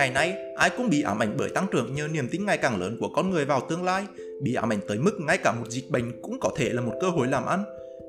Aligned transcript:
Ngày 0.00 0.10
nay, 0.10 0.34
ai 0.56 0.70
cũng 0.76 0.90
bị 0.90 1.02
ám 1.02 1.22
ảnh 1.22 1.34
bởi 1.38 1.48
tăng 1.48 1.66
trưởng 1.72 1.94
nhờ 1.94 2.08
niềm 2.08 2.28
tin 2.28 2.46
ngày 2.46 2.58
càng 2.58 2.80
lớn 2.80 2.96
của 3.00 3.08
con 3.08 3.30
người 3.30 3.44
vào 3.44 3.66
tương 3.68 3.84
lai, 3.84 4.04
bị 4.42 4.54
ám 4.54 4.72
ảnh 4.72 4.80
tới 4.88 4.98
mức 4.98 5.20
ngay 5.20 5.38
cả 5.38 5.52
một 5.52 5.70
dịch 5.70 5.90
bệnh 5.90 6.22
cũng 6.22 6.40
có 6.40 6.50
thể 6.56 6.70
là 6.70 6.80
một 6.80 6.92
cơ 7.00 7.08
hội 7.08 7.26
làm 7.26 7.46
ăn. 7.46 7.64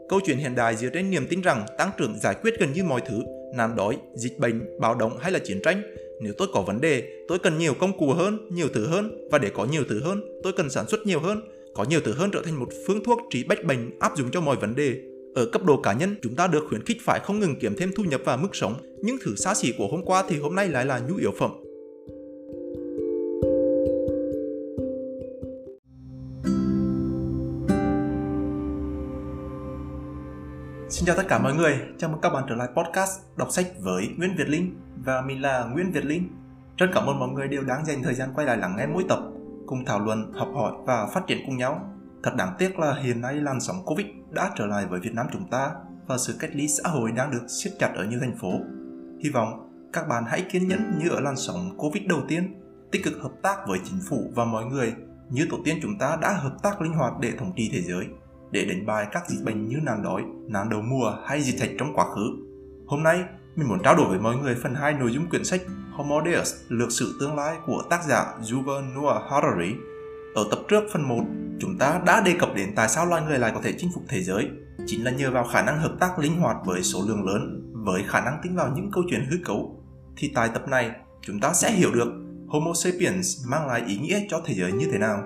Câu 0.10 0.20
chuyện 0.26 0.38
hiện 0.38 0.56
đại 0.56 0.76
dựa 0.76 0.90
trên 0.94 1.10
niềm 1.10 1.28
tin 1.30 1.42
rằng 1.42 1.66
tăng 1.78 1.92
trưởng 1.98 2.20
giải 2.20 2.36
quyết 2.42 2.60
gần 2.60 2.74
như 2.74 2.84
mọi 2.84 3.02
thứ, 3.10 3.22
nạn 3.56 3.76
đói, 3.76 3.98
dịch 4.16 4.40
bệnh, 4.40 4.80
bạo 4.80 4.96
động 4.96 5.18
hay 5.20 5.32
là 5.32 5.40
chiến 5.40 5.60
tranh. 5.64 5.82
Nếu 6.22 6.34
tôi 6.38 6.48
có 6.54 6.62
vấn 6.62 6.82
đề, 6.82 7.04
tôi 7.28 7.40
cần 7.40 7.58
nhiều 7.58 7.74
công 7.74 7.98
cụ 7.98 8.14
hơn, 8.14 8.48
nhiều 8.50 8.68
thứ 8.74 8.88
hơn 8.88 9.30
và 9.32 9.38
để 9.38 9.50
có 9.54 9.66
nhiều 9.66 9.84
thứ 9.90 10.02
hơn, 10.04 10.22
tôi 10.44 10.54
cần 10.54 10.70
sản 10.70 10.88
xuất 10.88 11.06
nhiều 11.06 11.20
hơn. 11.20 11.42
Có 11.74 11.84
nhiều 11.84 12.00
thứ 12.06 12.14
hơn 12.14 12.32
trở 12.34 12.42
thành 12.46 12.60
một 12.60 12.70
phương 12.88 13.04
thuốc 13.04 13.20
trị 13.30 13.44
bách 13.44 13.64
bệnh 13.64 14.00
áp 14.00 14.18
dụng 14.18 14.32
cho 14.32 14.42
mọi 14.42 14.56
vấn 14.56 14.76
đề. 14.76 14.96
Ở 15.36 15.46
cấp 15.46 15.64
độ 15.64 15.78
cá 15.78 15.94
nhân, 15.94 16.16
chúng 16.22 16.36
ta 16.36 16.48
được 16.48 16.64
khuyến 16.70 16.84
khích 16.84 16.98
phải 17.02 17.20
không 17.20 17.40
ngừng 17.40 17.56
kiếm 17.60 17.76
thêm 17.78 17.92
thu 17.96 18.04
nhập 18.04 18.22
và 18.26 18.38
mức 18.38 18.56
sống, 18.56 18.76
nhưng 19.02 19.18
thứ 19.24 19.36
xa 19.36 19.54
xỉ 19.54 19.74
của 19.78 19.88
hôm 19.88 20.02
qua 20.06 20.24
thì 20.30 20.40
hôm 20.40 20.56
nay 20.56 20.68
lại 20.68 20.86
là 20.86 21.00
nhu 21.00 21.16
yếu 21.16 21.32
phẩm. 21.40 21.52
Xin 31.02 31.08
chào 31.08 31.16
tất 31.16 31.28
cả 31.28 31.40
mọi 31.40 31.54
người, 31.54 31.80
chào 31.98 32.10
mừng 32.10 32.22
các 32.22 32.30
bạn 32.30 32.44
trở 32.50 32.56
lại 32.56 32.68
podcast 32.76 33.20
đọc 33.38 33.48
sách 33.52 33.66
với 33.80 34.08
Nguyễn 34.18 34.36
Việt 34.38 34.50
Linh 34.50 34.76
và 35.06 35.22
mình 35.22 35.42
là 35.42 35.66
Nguyễn 35.74 35.92
Việt 35.92 36.06
Linh. 36.06 36.30
Rất 36.78 36.88
cảm 36.94 37.06
ơn 37.06 37.20
mọi 37.20 37.30
người 37.30 37.48
đều 37.48 37.64
đáng 37.64 37.86
dành 37.86 38.04
thời 38.04 38.14
gian 38.14 38.34
quay 38.36 38.48
lại 38.48 38.58
lắng 38.58 38.76
nghe 38.78 38.88
mỗi 38.88 39.06
tập, 39.10 39.20
cùng 39.68 39.86
thảo 39.86 40.00
luận, 40.00 40.34
học 40.34 40.48
hỏi 40.56 40.74
và 40.86 41.08
phát 41.14 41.22
triển 41.28 41.38
cùng 41.46 41.58
nhau. 41.58 41.94
Thật 42.24 42.32
đáng 42.38 42.56
tiếc 42.58 42.80
là 42.80 42.94
hiện 43.04 43.22
nay 43.22 43.36
làn 43.36 43.62
sóng 43.62 43.86
Covid 43.86 44.08
đã 44.30 44.52
trở 44.58 44.66
lại 44.66 44.86
với 44.86 45.00
Việt 45.00 45.14
Nam 45.14 45.26
chúng 45.34 45.50
ta 45.50 45.72
và 46.08 46.18
sự 46.18 46.36
cách 46.40 46.50
ly 46.54 46.68
xã 46.68 46.90
hội 46.90 47.12
đang 47.12 47.32
được 47.32 47.48
siết 47.48 47.74
chặt 47.80 47.92
ở 47.96 48.06
nhiều 48.06 48.20
thành 48.20 48.38
phố. 48.38 48.52
Hy 49.24 49.30
vọng 49.30 49.70
các 49.94 50.08
bạn 50.08 50.24
hãy 50.28 50.46
kiên 50.52 50.68
nhẫn 50.68 51.00
như 51.00 51.10
ở 51.10 51.20
làn 51.20 51.36
sóng 51.36 51.78
Covid 51.78 52.04
đầu 52.08 52.20
tiên, 52.28 52.62
tích 52.92 53.04
cực 53.04 53.14
hợp 53.22 53.34
tác 53.42 53.58
với 53.68 53.80
chính 53.84 54.00
phủ 54.10 54.32
và 54.36 54.46
mọi 54.46 54.66
người 54.66 54.94
như 55.30 55.48
tổ 55.50 55.58
tiên 55.66 55.80
chúng 55.82 55.98
ta 55.98 56.18
đã 56.22 56.34
hợp 56.34 56.54
tác 56.64 56.82
linh 56.82 56.94
hoạt 56.94 57.14
để 57.22 57.32
thống 57.40 57.54
trị 57.56 57.70
thế 57.74 57.82
giới 57.82 58.06
để 58.52 58.66
đánh 58.66 58.86
bại 58.86 59.08
các 59.12 59.30
dịch 59.30 59.46
bệnh 59.46 59.68
như 59.68 59.78
nạn 59.84 60.04
đói, 60.04 60.24
nạn 60.48 60.70
đầu 60.70 60.82
mùa 60.82 61.14
hay 61.26 61.42
dịch 61.42 61.60
thạch 61.60 61.70
trong 61.80 61.94
quá 61.96 62.06
khứ. 62.16 62.22
Hôm 62.88 63.04
nay, 63.04 63.24
mình 63.56 63.68
muốn 63.68 63.80
trao 63.84 63.96
đổi 63.96 64.08
với 64.10 64.20
mọi 64.20 64.36
người 64.36 64.56
phần 64.64 64.76
2 64.76 64.94
nội 64.94 65.12
dung 65.12 65.30
quyển 65.30 65.44
sách 65.44 65.62
Homo 65.92 66.24
Deus, 66.26 66.54
lược 66.70 66.92
sử 66.92 67.18
tương 67.20 67.36
lai 67.36 67.58
của 67.66 67.84
tác 67.90 68.04
giả 68.04 68.26
Yuval 68.52 68.84
Noah 68.96 69.22
Harari. 69.32 69.76
Ở 70.36 70.46
tập 70.52 70.60
trước 70.68 70.84
phần 70.94 71.08
1, 71.08 71.24
chúng 71.60 71.78
ta 71.78 72.02
đã 72.06 72.22
đề 72.22 72.36
cập 72.40 72.50
đến 72.56 72.74
tại 72.76 72.90
sao 72.90 73.06
loài 73.06 73.22
người 73.22 73.40
lại 73.40 73.52
có 73.56 73.62
thể 73.64 73.74
chinh 73.78 73.90
phục 73.94 74.04
thế 74.08 74.24
giới, 74.24 74.50
chính 74.86 75.04
là 75.06 75.12
nhờ 75.12 75.32
vào 75.32 75.44
khả 75.44 75.62
năng 75.62 75.80
hợp 75.80 75.96
tác 76.00 76.20
linh 76.20 76.38
hoạt 76.38 76.58
với 76.66 76.84
số 76.84 77.00
lượng 77.08 77.26
lớn, 77.26 77.72
với 77.74 78.04
khả 78.08 78.22
năng 78.22 78.40
tính 78.44 78.56
vào 78.56 78.72
những 78.76 78.92
câu 78.92 79.04
chuyện 79.10 79.26
hư 79.32 79.38
cấu. 79.46 79.84
Thì 80.18 80.32
tại 80.36 80.50
tập 80.54 80.68
này, 80.68 80.92
chúng 81.22 81.40
ta 81.40 81.54
sẽ 81.54 81.72
hiểu 81.72 81.92
được 81.92 82.08
Homo 82.48 82.74
sapiens 82.74 83.48
mang 83.48 83.68
lại 83.68 83.84
ý 83.88 83.98
nghĩa 83.98 84.20
cho 84.30 84.42
thế 84.46 84.54
giới 84.54 84.72
như 84.72 84.88
thế 84.92 84.98
nào. 84.98 85.24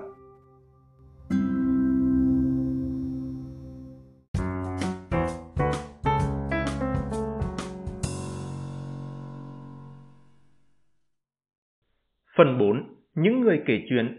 Phần 12.36 12.58
4. 12.58 12.84
Những 13.14 13.40
người 13.40 13.62
kể 13.66 13.82
chuyện 13.88 14.18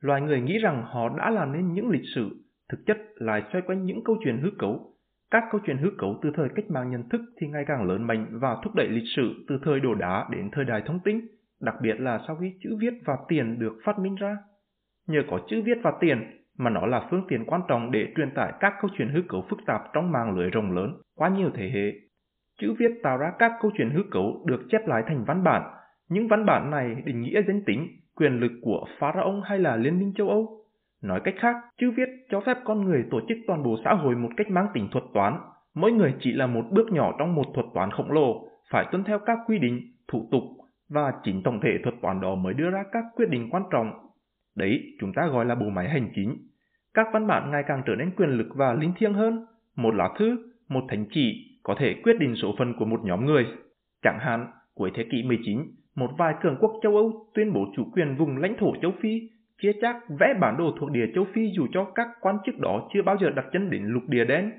Loài 0.00 0.20
người 0.20 0.40
nghĩ 0.40 0.58
rằng 0.58 0.82
họ 0.86 1.08
đã 1.18 1.30
làm 1.30 1.52
nên 1.52 1.72
những 1.72 1.90
lịch 1.90 2.08
sử, 2.14 2.30
thực 2.68 2.86
chất 2.86 2.96
lại 3.14 3.42
xoay 3.52 3.62
quanh 3.66 3.84
những 3.84 4.04
câu 4.04 4.16
chuyện 4.24 4.38
hư 4.42 4.50
cấu. 4.58 4.92
Các 5.30 5.44
câu 5.50 5.60
chuyện 5.66 5.76
hư 5.78 5.90
cấu 5.98 6.18
từ 6.22 6.30
thời 6.34 6.48
cách 6.54 6.70
mạng 6.70 6.90
nhận 6.90 7.08
thức 7.08 7.20
thì 7.40 7.46
ngày 7.46 7.64
càng 7.66 7.88
lớn 7.88 8.06
mạnh 8.06 8.26
và 8.30 8.56
thúc 8.64 8.74
đẩy 8.74 8.88
lịch 8.88 9.08
sử 9.16 9.44
từ 9.48 9.58
thời 9.64 9.80
đồ 9.80 9.94
đá 9.94 10.28
đến 10.30 10.50
thời 10.52 10.64
đại 10.64 10.82
thông 10.86 11.00
tin, 11.04 11.20
đặc 11.60 11.74
biệt 11.82 12.00
là 12.00 12.20
sau 12.26 12.36
khi 12.36 12.52
chữ 12.60 12.76
viết 12.80 12.94
và 13.04 13.16
tiền 13.28 13.58
được 13.58 13.78
phát 13.84 13.98
minh 13.98 14.14
ra. 14.14 14.36
Nhờ 15.06 15.22
có 15.30 15.40
chữ 15.48 15.62
viết 15.64 15.78
và 15.82 15.92
tiền 16.00 16.18
mà 16.58 16.70
nó 16.70 16.86
là 16.86 17.06
phương 17.10 17.24
tiện 17.28 17.44
quan 17.44 17.60
trọng 17.68 17.90
để 17.90 18.12
truyền 18.16 18.30
tải 18.34 18.52
các 18.60 18.74
câu 18.80 18.90
chuyện 18.98 19.08
hư 19.08 19.22
cấu 19.28 19.46
phức 19.50 19.58
tạp 19.66 19.80
trong 19.92 20.12
mạng 20.12 20.38
lưới 20.38 20.50
rộng 20.50 20.72
lớn 20.72 20.94
qua 21.16 21.28
nhiều 21.28 21.50
thế 21.54 21.70
hệ. 21.74 21.92
Chữ 22.60 22.74
viết 22.78 22.90
tạo 23.02 23.16
ra 23.16 23.32
các 23.38 23.52
câu 23.60 23.70
chuyện 23.78 23.90
hư 23.90 24.02
cấu 24.10 24.44
được 24.46 24.66
chép 24.70 24.86
lại 24.86 25.02
thành 25.06 25.24
văn 25.24 25.44
bản 25.44 25.75
những 26.08 26.28
văn 26.28 26.46
bản 26.46 26.70
này 26.70 26.94
định 27.04 27.22
nghĩa 27.22 27.42
danh 27.46 27.62
tính, 27.66 27.88
quyền 28.16 28.40
lực 28.40 28.52
của 28.62 28.86
Pharaoh 28.98 29.44
hay 29.44 29.58
là 29.58 29.76
Liên 29.76 29.98
minh 29.98 30.12
châu 30.16 30.28
Âu. 30.28 30.60
Nói 31.02 31.20
cách 31.24 31.34
khác, 31.38 31.56
chữ 31.78 31.90
viết 31.90 32.08
cho 32.30 32.40
phép 32.40 32.56
con 32.64 32.84
người 32.84 33.04
tổ 33.10 33.20
chức 33.28 33.38
toàn 33.46 33.62
bộ 33.62 33.76
xã 33.84 33.94
hội 33.94 34.16
một 34.16 34.28
cách 34.36 34.50
mang 34.50 34.66
tính 34.74 34.88
thuật 34.92 35.04
toán. 35.14 35.38
Mỗi 35.74 35.92
người 35.92 36.14
chỉ 36.20 36.32
là 36.32 36.46
một 36.46 36.64
bước 36.70 36.92
nhỏ 36.92 37.14
trong 37.18 37.34
một 37.34 37.44
thuật 37.54 37.66
toán 37.74 37.90
khổng 37.90 38.10
lồ, 38.10 38.48
phải 38.70 38.86
tuân 38.92 39.04
theo 39.04 39.18
các 39.18 39.38
quy 39.46 39.58
định, 39.58 39.80
thủ 40.08 40.28
tục 40.30 40.42
và 40.88 41.12
chính 41.22 41.42
tổng 41.42 41.60
thể 41.62 41.70
thuật 41.82 41.94
toán 42.02 42.20
đó 42.20 42.34
mới 42.34 42.54
đưa 42.54 42.70
ra 42.70 42.84
các 42.92 43.04
quyết 43.16 43.26
định 43.30 43.48
quan 43.50 43.62
trọng. 43.72 43.92
Đấy, 44.56 44.96
chúng 45.00 45.12
ta 45.12 45.26
gọi 45.26 45.44
là 45.44 45.54
bộ 45.54 45.66
máy 45.70 45.88
hành 45.88 46.08
chính. 46.14 46.36
Các 46.94 47.06
văn 47.12 47.26
bản 47.26 47.50
ngày 47.50 47.62
càng 47.66 47.82
trở 47.86 47.94
nên 47.94 48.10
quyền 48.16 48.30
lực 48.30 48.48
và 48.54 48.74
linh 48.74 48.92
thiêng 48.98 49.14
hơn. 49.14 49.46
Một 49.76 49.94
lá 49.94 50.08
thư, 50.18 50.36
một 50.68 50.84
thánh 50.88 51.04
chỉ 51.10 51.58
có 51.62 51.74
thể 51.78 51.94
quyết 52.02 52.18
định 52.18 52.34
số 52.34 52.54
phận 52.58 52.74
của 52.78 52.84
một 52.84 53.00
nhóm 53.04 53.24
người. 53.24 53.46
Chẳng 54.02 54.18
hạn, 54.20 54.46
cuối 54.74 54.90
thế 54.94 55.04
kỷ 55.10 55.22
19, 55.22 55.62
một 55.96 56.10
vài 56.18 56.34
cường 56.42 56.56
quốc 56.60 56.72
châu 56.82 56.96
Âu 56.96 57.26
tuyên 57.34 57.52
bố 57.52 57.66
chủ 57.76 57.84
quyền 57.92 58.16
vùng 58.16 58.36
lãnh 58.36 58.56
thổ 58.58 58.72
châu 58.82 58.92
Phi, 59.00 59.30
chia 59.62 59.72
chác 59.80 59.96
vẽ 60.20 60.34
bản 60.40 60.56
đồ 60.58 60.72
thuộc 60.80 60.90
địa 60.90 61.06
châu 61.14 61.26
Phi 61.34 61.50
dù 61.56 61.66
cho 61.72 61.84
các 61.94 62.08
quan 62.20 62.36
chức 62.46 62.58
đó 62.58 62.88
chưa 62.94 63.02
bao 63.02 63.16
giờ 63.20 63.30
đặt 63.30 63.44
chân 63.52 63.70
đến 63.70 63.82
lục 63.84 64.02
địa 64.08 64.24
đen. 64.24 64.52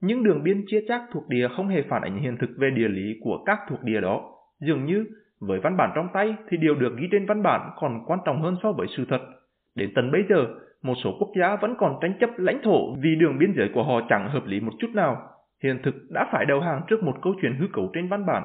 Những 0.00 0.24
đường 0.24 0.42
biên 0.44 0.64
chia 0.66 0.80
chác 0.88 1.02
thuộc 1.12 1.28
địa 1.28 1.48
không 1.56 1.68
hề 1.68 1.82
phản 1.82 2.02
ánh 2.02 2.18
hiện 2.18 2.36
thực 2.40 2.50
về 2.58 2.70
địa 2.70 2.88
lý 2.88 3.18
của 3.20 3.42
các 3.46 3.58
thuộc 3.68 3.82
địa 3.82 4.00
đó. 4.00 4.30
Dường 4.60 4.84
như, 4.84 5.04
với 5.40 5.60
văn 5.60 5.76
bản 5.76 5.90
trong 5.94 6.08
tay 6.12 6.36
thì 6.48 6.56
điều 6.56 6.74
được 6.74 6.96
ghi 6.96 7.08
trên 7.10 7.26
văn 7.26 7.42
bản 7.42 7.70
còn 7.76 8.04
quan 8.06 8.18
trọng 8.24 8.42
hơn 8.42 8.56
so 8.62 8.72
với 8.72 8.86
sự 8.96 9.04
thật. 9.08 9.20
Đến 9.74 9.92
tận 9.94 10.12
bây 10.12 10.22
giờ, 10.28 10.46
một 10.82 10.94
số 11.04 11.16
quốc 11.18 11.28
gia 11.38 11.56
vẫn 11.56 11.74
còn 11.78 11.98
tranh 12.00 12.14
chấp 12.20 12.30
lãnh 12.36 12.62
thổ 12.62 12.94
vì 12.94 13.14
đường 13.14 13.38
biên 13.38 13.52
giới 13.56 13.70
của 13.74 13.82
họ 13.82 14.00
chẳng 14.08 14.28
hợp 14.28 14.46
lý 14.46 14.60
một 14.60 14.72
chút 14.78 14.90
nào. 14.94 15.28
Hiện 15.62 15.78
thực 15.82 15.94
đã 16.10 16.28
phải 16.32 16.44
đầu 16.44 16.60
hàng 16.60 16.82
trước 16.88 17.02
một 17.02 17.14
câu 17.22 17.34
chuyện 17.42 17.56
hư 17.60 17.66
cấu 17.72 17.90
trên 17.94 18.08
văn 18.08 18.26
bản. 18.26 18.42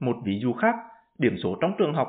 Một 0.00 0.16
ví 0.24 0.38
dụ 0.42 0.52
khác 0.52 0.74
Điểm 1.22 1.36
số 1.42 1.56
trong 1.60 1.72
trường 1.78 1.94
học, 1.94 2.08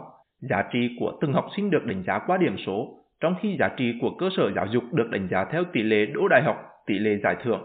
giá 0.49 0.63
trị 0.71 0.95
của 0.99 1.17
từng 1.21 1.33
học 1.33 1.45
sinh 1.55 1.69
được 1.69 1.85
đánh 1.85 2.03
giá 2.07 2.19
qua 2.27 2.37
điểm 2.37 2.55
số, 2.65 2.99
trong 3.19 3.35
khi 3.41 3.57
giá 3.59 3.69
trị 3.77 3.93
của 4.01 4.11
cơ 4.19 4.29
sở 4.37 4.51
giáo 4.55 4.67
dục 4.67 4.83
được 4.93 5.09
đánh 5.11 5.27
giá 5.31 5.45
theo 5.51 5.63
tỷ 5.73 5.81
lệ 5.83 6.05
đỗ 6.05 6.27
đại 6.27 6.43
học, 6.43 6.55
tỷ 6.85 6.99
lệ 6.99 7.17
giải 7.23 7.35
thưởng. 7.43 7.61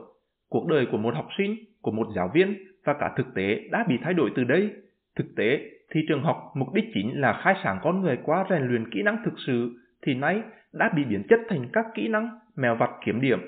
Cuộc 0.51 0.67
đời 0.67 0.87
của 0.93 0.99
một 0.99 1.15
học 1.15 1.29
sinh, 1.39 1.57
của 1.83 1.91
một 1.91 2.07
giáo 2.17 2.31
viên 2.35 2.55
và 2.85 2.95
cả 3.01 3.13
thực 3.17 3.35
tế 3.35 3.61
đã 3.71 3.85
bị 3.89 3.99
thay 4.03 4.15
đổi 4.15 4.31
từ 4.37 4.45
đây. 4.45 4.71
Thực 5.17 5.27
tế, 5.37 5.61
thì 5.93 6.01
trường 6.09 6.23
học 6.23 6.53
mục 6.55 6.69
đích 6.75 6.85
chính 6.95 7.21
là 7.21 7.41
khai 7.43 7.55
sáng 7.65 7.79
con 7.83 8.01
người 8.01 8.19
qua 8.25 8.45
rèn 8.51 8.63
luyện 8.63 8.91
kỹ 8.91 9.03
năng 9.03 9.17
thực 9.25 9.35
sự, 9.47 9.71
thì 10.07 10.15
nay 10.15 10.43
đã 10.73 10.91
bị 10.97 11.05
biến 11.05 11.23
chất 11.29 11.41
thành 11.49 11.69
các 11.73 11.87
kỹ 11.95 12.09
năng 12.09 12.31
mèo 12.57 12.75
vặt 12.75 12.91
kiếm 13.05 13.21
điểm. 13.21 13.39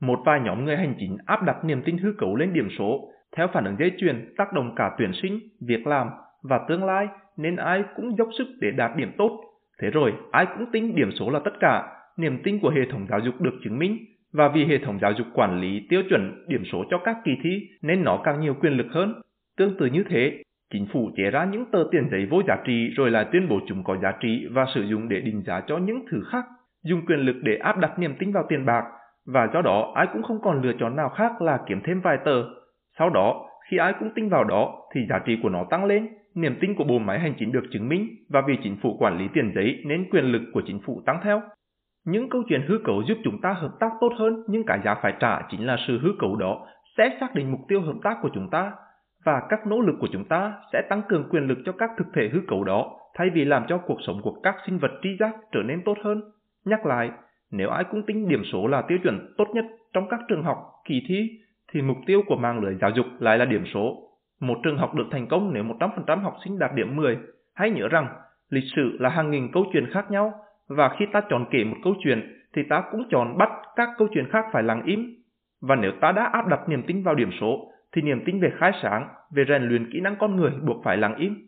Một 0.00 0.18
vài 0.24 0.40
nhóm 0.40 0.64
người 0.64 0.76
hành 0.76 0.94
chính 0.98 1.16
áp 1.26 1.42
đặt 1.42 1.64
niềm 1.64 1.82
tin 1.84 1.98
hư 1.98 2.12
cấu 2.18 2.36
lên 2.36 2.52
điểm 2.52 2.68
số, 2.78 3.08
theo 3.36 3.46
phản 3.52 3.64
ứng 3.64 3.76
dây 3.78 3.92
chuyền 3.98 4.34
tác 4.36 4.52
động 4.52 4.74
cả 4.76 4.90
tuyển 4.98 5.10
sinh, 5.22 5.40
việc 5.66 5.86
làm 5.86 6.10
và 6.42 6.60
tương 6.68 6.84
lai 6.84 7.08
nên 7.38 7.56
ai 7.56 7.84
cũng 7.96 8.16
dốc 8.18 8.28
sức 8.38 8.46
để 8.60 8.70
đạt 8.70 8.96
điểm 8.96 9.12
tốt. 9.18 9.40
Thế 9.82 9.90
rồi, 9.90 10.12
ai 10.30 10.46
cũng 10.46 10.66
tính 10.72 10.94
điểm 10.94 11.10
số 11.10 11.30
là 11.30 11.40
tất 11.44 11.52
cả, 11.60 11.82
niềm 12.18 12.38
tin 12.44 12.58
của 12.58 12.70
hệ 12.70 12.80
thống 12.90 13.06
giáo 13.10 13.20
dục 13.20 13.40
được 13.40 13.54
chứng 13.64 13.78
minh, 13.78 13.98
và 14.32 14.48
vì 14.48 14.64
hệ 14.64 14.78
thống 14.78 14.98
giáo 15.02 15.12
dục 15.12 15.26
quản 15.34 15.60
lý 15.60 15.86
tiêu 15.88 16.02
chuẩn 16.08 16.44
điểm 16.48 16.62
số 16.72 16.84
cho 16.90 16.98
các 17.04 17.16
kỳ 17.24 17.32
thi 17.42 17.68
nên 17.82 18.04
nó 18.04 18.20
càng 18.24 18.40
nhiều 18.40 18.54
quyền 18.60 18.72
lực 18.72 18.86
hơn. 18.90 19.14
Tương 19.58 19.76
tự 19.78 19.86
như 19.86 20.04
thế, 20.08 20.42
chính 20.72 20.86
phủ 20.92 21.10
chế 21.16 21.30
ra 21.30 21.44
những 21.44 21.64
tờ 21.72 21.84
tiền 21.90 22.08
giấy 22.10 22.26
vô 22.30 22.42
giá 22.48 22.56
trị 22.64 22.90
rồi 22.96 23.10
lại 23.10 23.26
tuyên 23.32 23.48
bố 23.48 23.60
chúng 23.66 23.84
có 23.84 23.96
giá 23.96 24.12
trị 24.20 24.46
và 24.50 24.66
sử 24.74 24.82
dụng 24.82 25.08
để 25.08 25.20
định 25.20 25.42
giá 25.46 25.60
cho 25.66 25.78
những 25.78 26.04
thứ 26.10 26.22
khác, 26.30 26.44
dùng 26.84 27.06
quyền 27.06 27.20
lực 27.20 27.36
để 27.42 27.56
áp 27.56 27.78
đặt 27.78 27.98
niềm 27.98 28.14
tin 28.18 28.32
vào 28.32 28.44
tiền 28.48 28.66
bạc, 28.66 28.84
và 29.26 29.48
do 29.54 29.62
đó 29.62 29.92
ai 29.94 30.06
cũng 30.12 30.22
không 30.22 30.40
còn 30.42 30.62
lựa 30.62 30.72
chọn 30.78 30.96
nào 30.96 31.08
khác 31.08 31.42
là 31.42 31.58
kiếm 31.66 31.80
thêm 31.84 32.00
vài 32.00 32.18
tờ. 32.24 32.44
Sau 32.98 33.10
đó, 33.10 33.48
khi 33.70 33.76
ai 33.76 33.92
cũng 33.98 34.10
tin 34.14 34.28
vào 34.28 34.44
đó 34.44 34.74
thì 34.94 35.00
giá 35.08 35.18
trị 35.24 35.38
của 35.42 35.48
nó 35.48 35.64
tăng 35.70 35.84
lên, 35.84 36.08
niềm 36.34 36.56
tin 36.60 36.74
của 36.74 36.84
bộ 36.84 36.98
máy 36.98 37.20
hành 37.20 37.34
chính 37.38 37.52
được 37.52 37.64
chứng 37.72 37.88
minh 37.88 38.08
và 38.28 38.42
vì 38.46 38.54
chính 38.62 38.76
phủ 38.82 38.96
quản 38.98 39.18
lý 39.18 39.28
tiền 39.34 39.52
giấy 39.54 39.82
nên 39.84 40.10
quyền 40.10 40.24
lực 40.24 40.42
của 40.52 40.62
chính 40.66 40.80
phủ 40.86 41.02
tăng 41.06 41.20
theo. 41.24 41.42
Những 42.06 42.28
câu 42.30 42.42
chuyện 42.48 42.62
hư 42.68 42.78
cấu 42.84 43.02
giúp 43.08 43.18
chúng 43.24 43.40
ta 43.40 43.52
hợp 43.52 43.72
tác 43.80 43.90
tốt 44.00 44.12
hơn 44.18 44.34
nhưng 44.48 44.64
cả 44.66 44.80
giá 44.84 44.94
phải 45.02 45.14
trả 45.20 45.40
chính 45.50 45.66
là 45.66 45.76
sự 45.86 45.98
hư 45.98 46.08
cấu 46.18 46.36
đó 46.36 46.66
sẽ 46.96 47.16
xác 47.20 47.34
định 47.34 47.52
mục 47.52 47.60
tiêu 47.68 47.80
hợp 47.80 47.96
tác 48.02 48.18
của 48.22 48.30
chúng 48.34 48.50
ta 48.50 48.72
và 49.24 49.42
các 49.48 49.66
nỗ 49.66 49.80
lực 49.80 49.94
của 50.00 50.08
chúng 50.12 50.24
ta 50.24 50.52
sẽ 50.72 50.82
tăng 50.90 51.02
cường 51.08 51.28
quyền 51.30 51.46
lực 51.46 51.58
cho 51.64 51.72
các 51.72 51.90
thực 51.98 52.06
thể 52.14 52.30
hư 52.32 52.40
cấu 52.48 52.64
đó 52.64 52.98
thay 53.14 53.30
vì 53.34 53.44
làm 53.44 53.64
cho 53.68 53.78
cuộc 53.78 53.98
sống 54.06 54.20
của 54.22 54.40
các 54.42 54.56
sinh 54.66 54.78
vật 54.78 54.90
tri 55.02 55.08
giác 55.20 55.36
trở 55.52 55.60
nên 55.62 55.82
tốt 55.84 55.94
hơn. 56.04 56.22
Nhắc 56.64 56.86
lại, 56.86 57.10
nếu 57.50 57.68
ai 57.70 57.84
cũng 57.90 58.02
tính 58.06 58.28
điểm 58.28 58.42
số 58.52 58.66
là 58.66 58.82
tiêu 58.88 58.98
chuẩn 59.02 59.34
tốt 59.38 59.44
nhất 59.54 59.64
trong 59.92 60.08
các 60.10 60.20
trường 60.28 60.42
học, 60.42 60.58
kỳ 60.88 61.02
thi, 61.08 61.30
thì 61.72 61.82
mục 61.82 61.96
tiêu 62.06 62.22
của 62.26 62.36
mạng 62.36 62.60
lưới 62.60 62.74
giáo 62.80 62.90
dục 62.90 63.06
lại 63.18 63.38
là 63.38 63.44
điểm 63.44 63.64
số 63.74 64.11
một 64.42 64.58
trường 64.62 64.78
học 64.78 64.94
được 64.94 65.04
thành 65.10 65.26
công 65.26 65.52
nếu 65.52 65.64
100% 65.64 66.20
học 66.20 66.36
sinh 66.44 66.58
đạt 66.58 66.70
điểm 66.74 66.96
10. 66.96 67.18
Hãy 67.54 67.70
nhớ 67.70 67.88
rằng, 67.88 68.08
lịch 68.50 68.64
sử 68.76 68.96
là 69.00 69.08
hàng 69.08 69.30
nghìn 69.30 69.52
câu 69.52 69.64
chuyện 69.72 69.86
khác 69.92 70.10
nhau, 70.10 70.32
và 70.68 70.96
khi 70.98 71.06
ta 71.12 71.20
chọn 71.28 71.44
kể 71.50 71.64
một 71.64 71.76
câu 71.84 71.94
chuyện, 72.04 72.38
thì 72.54 72.62
ta 72.68 72.84
cũng 72.92 73.08
chọn 73.10 73.38
bắt 73.38 73.50
các 73.76 73.88
câu 73.98 74.08
chuyện 74.14 74.28
khác 74.30 74.44
phải 74.52 74.62
lặng 74.62 74.82
im. 74.84 75.06
Và 75.60 75.76
nếu 75.76 75.92
ta 76.00 76.12
đã 76.12 76.24
áp 76.32 76.46
đặt 76.46 76.68
niềm 76.68 76.82
tin 76.86 77.02
vào 77.02 77.14
điểm 77.14 77.30
số, 77.40 77.72
thì 77.92 78.02
niềm 78.02 78.22
tin 78.26 78.40
về 78.40 78.52
khai 78.58 78.72
sáng, 78.82 79.08
về 79.34 79.44
rèn 79.48 79.62
luyện 79.62 79.92
kỹ 79.92 80.00
năng 80.00 80.16
con 80.16 80.36
người 80.36 80.50
buộc 80.62 80.84
phải 80.84 80.96
lặng 80.96 81.16
im. 81.16 81.46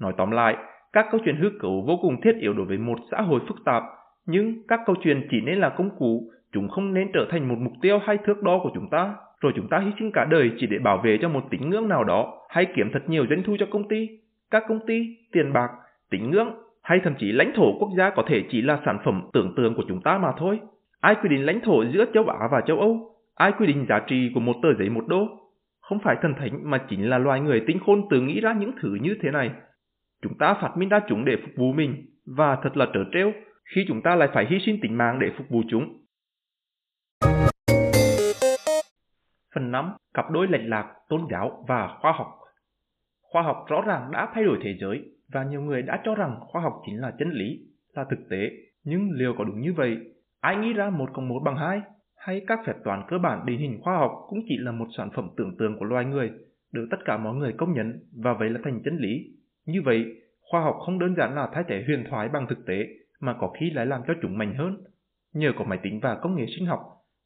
Nói 0.00 0.12
tóm 0.16 0.30
lại, 0.30 0.56
các 0.92 1.06
câu 1.10 1.20
chuyện 1.24 1.36
hư 1.36 1.50
cấu 1.60 1.84
vô 1.86 1.98
cùng 2.02 2.20
thiết 2.20 2.36
yếu 2.40 2.52
đối 2.52 2.66
với 2.66 2.78
một 2.78 2.98
xã 3.10 3.20
hội 3.20 3.40
phức 3.48 3.56
tạp, 3.64 3.82
nhưng 4.26 4.66
các 4.68 4.80
câu 4.86 4.96
chuyện 5.04 5.26
chỉ 5.30 5.40
nên 5.40 5.58
là 5.58 5.68
công 5.68 5.90
cụ, 5.98 6.30
chúng 6.52 6.68
không 6.68 6.94
nên 6.94 7.10
trở 7.14 7.26
thành 7.30 7.48
một 7.48 7.56
mục 7.58 7.72
tiêu 7.82 7.98
hay 7.98 8.18
thước 8.18 8.42
đo 8.42 8.60
của 8.62 8.70
chúng 8.74 8.90
ta, 8.90 9.14
rồi 9.40 9.52
chúng 9.56 9.68
ta 9.68 9.78
hy 9.78 9.90
sinh 9.98 10.12
cả 10.12 10.24
đời 10.24 10.50
chỉ 10.58 10.66
để 10.66 10.78
bảo 10.78 11.00
vệ 11.04 11.18
cho 11.22 11.28
một 11.28 11.44
tín 11.50 11.70
ngưỡng 11.70 11.88
nào 11.88 12.04
đó 12.04 12.46
hay 12.48 12.66
kiếm 12.76 12.90
thật 12.92 13.02
nhiều 13.06 13.26
doanh 13.30 13.42
thu 13.42 13.56
cho 13.58 13.66
công 13.70 13.88
ty. 13.88 14.08
Các 14.50 14.64
công 14.68 14.86
ty, 14.86 15.16
tiền 15.32 15.52
bạc, 15.52 15.68
tín 16.10 16.30
ngưỡng 16.30 16.48
hay 16.82 17.00
thậm 17.04 17.14
chí 17.18 17.32
lãnh 17.32 17.52
thổ 17.56 17.78
quốc 17.78 17.90
gia 17.98 18.10
có 18.10 18.22
thể 18.28 18.44
chỉ 18.50 18.62
là 18.62 18.80
sản 18.84 18.98
phẩm 19.04 19.22
tưởng 19.32 19.54
tượng 19.56 19.74
của 19.74 19.84
chúng 19.88 20.00
ta 20.02 20.18
mà 20.18 20.32
thôi. 20.38 20.60
Ai 21.00 21.14
quy 21.14 21.28
định 21.28 21.46
lãnh 21.46 21.60
thổ 21.60 21.84
giữa 21.84 22.04
châu 22.14 22.24
Á 22.24 22.48
và 22.50 22.60
châu 22.66 22.80
Âu? 22.80 23.14
Ai 23.34 23.52
quy 23.58 23.66
định 23.66 23.86
giá 23.88 23.98
trị 24.06 24.30
của 24.34 24.40
một 24.40 24.56
tờ 24.62 24.68
giấy 24.78 24.90
một 24.90 25.06
đô? 25.06 25.28
Không 25.80 25.98
phải 26.04 26.16
thần 26.22 26.34
thánh 26.34 26.70
mà 26.70 26.78
chính 26.90 27.10
là 27.10 27.18
loài 27.18 27.40
người 27.40 27.62
tinh 27.66 27.78
khôn 27.86 28.02
tự 28.10 28.20
nghĩ 28.20 28.40
ra 28.40 28.52
những 28.52 28.72
thứ 28.80 28.94
như 29.02 29.16
thế 29.22 29.30
này. 29.30 29.50
Chúng 30.22 30.38
ta 30.38 30.54
phát 30.54 30.76
minh 30.76 30.88
ra 30.88 31.00
chúng 31.08 31.24
để 31.24 31.36
phục 31.42 31.50
vụ 31.56 31.72
mình 31.72 32.06
và 32.26 32.58
thật 32.62 32.76
là 32.76 32.86
trở 32.94 33.04
trêu 33.12 33.32
khi 33.74 33.84
chúng 33.88 34.02
ta 34.02 34.14
lại 34.14 34.28
phải 34.34 34.46
hy 34.50 34.58
sinh 34.66 34.80
tính 34.82 34.98
mạng 34.98 35.18
để 35.18 35.30
phục 35.36 35.48
vụ 35.50 35.62
chúng. 35.68 35.98
Phần 39.58 39.70
5. 39.70 39.92
Cặp 40.14 40.30
đôi 40.30 40.46
lệch 40.48 40.60
lạc, 40.64 40.94
tôn 41.08 41.20
giáo 41.30 41.64
và 41.68 41.96
khoa 42.00 42.12
học 42.12 42.26
Khoa 43.20 43.42
học 43.42 43.64
rõ 43.68 43.82
ràng 43.86 44.10
đã 44.12 44.28
thay 44.34 44.44
đổi 44.44 44.58
thế 44.62 44.76
giới 44.80 45.04
và 45.32 45.44
nhiều 45.44 45.62
người 45.62 45.82
đã 45.82 46.00
cho 46.04 46.14
rằng 46.14 46.40
khoa 46.40 46.62
học 46.62 46.72
chính 46.86 47.00
là 47.00 47.12
chân 47.18 47.30
lý, 47.30 47.60
là 47.94 48.04
thực 48.10 48.18
tế. 48.30 48.50
Nhưng 48.84 49.10
liệu 49.12 49.34
có 49.38 49.44
đúng 49.44 49.60
như 49.60 49.72
vậy? 49.72 49.96
Ai 50.40 50.56
nghĩ 50.56 50.72
ra 50.72 50.90
một 50.90 51.10
cộng 51.12 51.28
một 51.28 51.40
bằng 51.44 51.56
hai? 51.56 51.80
Hay 52.16 52.40
các 52.46 52.60
phép 52.66 52.72
toán 52.84 53.02
cơ 53.08 53.18
bản 53.18 53.46
định 53.46 53.58
hình 53.58 53.80
khoa 53.82 53.96
học 53.96 54.12
cũng 54.28 54.40
chỉ 54.48 54.56
là 54.58 54.72
một 54.72 54.86
sản 54.96 55.10
phẩm 55.14 55.28
tưởng 55.36 55.56
tượng 55.58 55.78
của 55.78 55.84
loài 55.84 56.04
người, 56.04 56.30
được 56.72 56.86
tất 56.90 56.98
cả 57.04 57.16
mọi 57.16 57.34
người 57.34 57.52
công 57.52 57.72
nhận 57.72 57.92
và 58.22 58.34
vậy 58.34 58.50
là 58.50 58.60
thành 58.64 58.80
chân 58.84 58.96
lý. 58.96 59.26
Như 59.66 59.82
vậy, 59.84 60.04
khoa 60.40 60.60
học 60.60 60.76
không 60.80 60.98
đơn 60.98 61.14
giản 61.16 61.34
là 61.34 61.48
thay 61.52 61.64
thế 61.68 61.84
huyền 61.86 62.04
thoại 62.10 62.28
bằng 62.28 62.46
thực 62.48 62.66
tế, 62.66 62.86
mà 63.20 63.36
có 63.40 63.48
khi 63.60 63.70
lại 63.70 63.86
làm 63.86 64.02
cho 64.06 64.14
chúng 64.22 64.38
mạnh 64.38 64.54
hơn. 64.54 64.76
Nhờ 65.34 65.52
có 65.56 65.64
máy 65.64 65.78
tính 65.82 66.00
và 66.02 66.18
công 66.22 66.36
nghệ 66.36 66.44
sinh 66.56 66.66
học, 66.66 66.80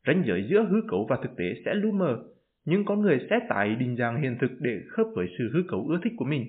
ranh 0.06 0.22
giới 0.26 0.46
giữa 0.50 0.66
hư 0.70 0.76
cấu 0.88 1.06
và 1.08 1.16
thực 1.22 1.36
tế 1.36 1.44
sẽ 1.64 1.74
lu 1.74 1.92
mờ, 1.92 2.18
nhưng 2.64 2.84
con 2.84 3.00
người 3.00 3.26
sẽ 3.30 3.38
tải 3.48 3.74
định 3.74 3.96
dạng 3.96 4.22
hiện 4.22 4.36
thực 4.40 4.50
để 4.60 4.80
khớp 4.88 5.06
với 5.14 5.26
sự 5.38 5.50
hư 5.54 5.62
cấu 5.68 5.86
ưa 5.88 5.98
thích 6.04 6.12
của 6.16 6.24
mình. 6.24 6.44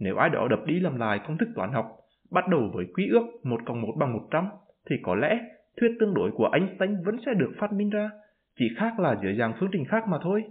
Nếu 0.00 0.16
ai 0.16 0.30
đó 0.30 0.48
đập 0.50 0.60
đi 0.66 0.80
làm 0.80 0.96
lại 0.96 1.20
công 1.26 1.38
thức 1.38 1.48
toán 1.54 1.72
học, 1.72 1.86
bắt 2.30 2.48
đầu 2.48 2.70
với 2.74 2.86
quy 2.94 3.08
ước 3.08 3.26
một 3.44 3.60
cộng 3.66 3.80
một 3.80 3.94
bằng 3.98 4.12
100, 4.12 4.48
thì 4.90 4.96
có 5.02 5.14
lẽ 5.14 5.40
thuyết 5.80 5.90
tương 6.00 6.14
đối 6.14 6.30
của 6.30 6.50
Einstein 6.52 7.02
vẫn 7.04 7.16
sẽ 7.26 7.34
được 7.34 7.52
phát 7.58 7.72
minh 7.72 7.90
ra, 7.90 8.10
chỉ 8.58 8.64
khác 8.76 9.00
là 9.00 9.16
dưới 9.22 9.36
dạng 9.38 9.52
phương 9.60 9.68
trình 9.72 9.84
khác 9.84 10.08
mà 10.08 10.18
thôi. 10.22 10.44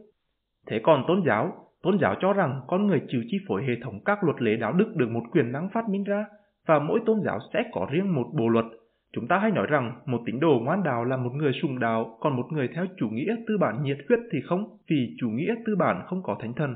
Thế 0.68 0.80
còn 0.84 1.04
tôn 1.08 1.24
giáo, 1.28 1.54
tôn 1.84 1.98
giáo 2.02 2.16
cho 2.22 2.34
rằng 2.34 2.62
con 2.68 2.88
người 2.88 3.02
chịu 3.08 3.22
chi 3.28 3.38
phối 3.48 3.64
hệ 3.64 3.74
thống 3.84 4.00
các 4.06 4.24
luật 4.24 4.42
lệ 4.42 4.56
đạo 4.56 4.74
đức 4.74 4.94
được 4.96 5.10
một 5.10 5.24
quyền 5.32 5.52
năng 5.52 5.70
phát 5.74 5.90
minh 5.90 6.04
ra, 6.04 6.26
và 6.68 6.80
mỗi 6.80 7.00
tôn 7.06 7.18
giáo 7.26 7.40
sẽ 7.54 7.64
có 7.72 7.88
riêng 7.92 8.16
một 8.16 8.28
bộ 8.34 8.48
luật. 8.48 8.66
Chúng 9.14 9.28
ta 9.28 9.38
hay 9.38 9.52
nói 9.52 9.68
rằng 9.70 10.02
một 10.06 10.22
tín 10.26 10.40
đồ 10.40 10.60
ngoan 10.64 10.84
đạo 10.84 11.06
là 11.06 11.18
một 11.18 11.34
người 11.34 11.52
sùng 11.62 11.80
đạo, 11.80 12.18
còn 12.20 12.36
một 12.36 12.48
người 12.52 12.70
theo 12.76 12.86
chủ 12.98 13.10
nghĩa 13.10 13.36
tư 13.48 13.58
bản 13.58 13.84
nhiệt 13.84 13.98
huyết 14.08 14.20
thì 14.32 14.42
không, 14.42 14.78
vì 14.90 15.16
chủ 15.18 15.30
nghĩa 15.30 15.56
tư 15.66 15.76
bản 15.76 16.02
không 16.06 16.24
có 16.24 16.38
thánh 16.40 16.54
thần. 16.54 16.76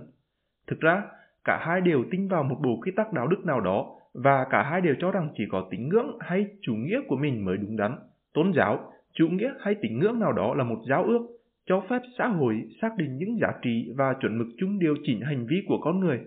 Thực 0.68 0.80
ra, 0.80 1.04
cả 1.44 1.58
hai 1.62 1.82
đều 1.82 2.04
tin 2.12 2.28
vào 2.28 2.44
một 2.44 2.58
bộ 2.64 2.80
quy 2.82 2.92
tắc 2.96 3.14
đạo 3.14 3.28
đức 3.28 3.46
nào 3.46 3.62
đó, 3.62 3.96
và 4.14 4.46
cả 4.50 4.64
hai 4.64 4.82
đều 4.82 4.96
cho 5.00 5.12
rằng 5.12 5.30
chỉ 5.38 5.44
có 5.52 5.68
tín 5.72 5.90
ngưỡng 5.90 6.18
hay 6.20 6.48
chủ 6.62 6.76
nghĩa 6.76 7.00
của 7.08 7.16
mình 7.16 7.46
mới 7.46 7.58
đúng 7.58 7.78
đắn. 7.78 7.96
Tôn 8.34 8.52
giáo, 8.56 8.92
chủ 9.14 9.28
nghĩa 9.28 9.54
hay 9.60 9.76
tín 9.82 10.00
ngưỡng 10.00 10.20
nào 10.20 10.34
đó 10.34 10.54
là 10.54 10.64
một 10.64 10.78
giáo 10.90 11.04
ước, 11.04 11.20
cho 11.66 11.84
phép 11.90 12.02
xã 12.18 12.28
hội 12.28 12.62
xác 12.82 12.90
định 12.98 13.18
những 13.18 13.38
giá 13.42 13.48
trị 13.62 13.92
và 13.98 14.14
chuẩn 14.22 14.38
mực 14.38 14.48
chung 14.58 14.80
điều 14.80 14.96
chỉnh 15.04 15.22
hành 15.22 15.46
vi 15.48 15.56
của 15.68 15.78
con 15.82 16.00
người. 16.00 16.20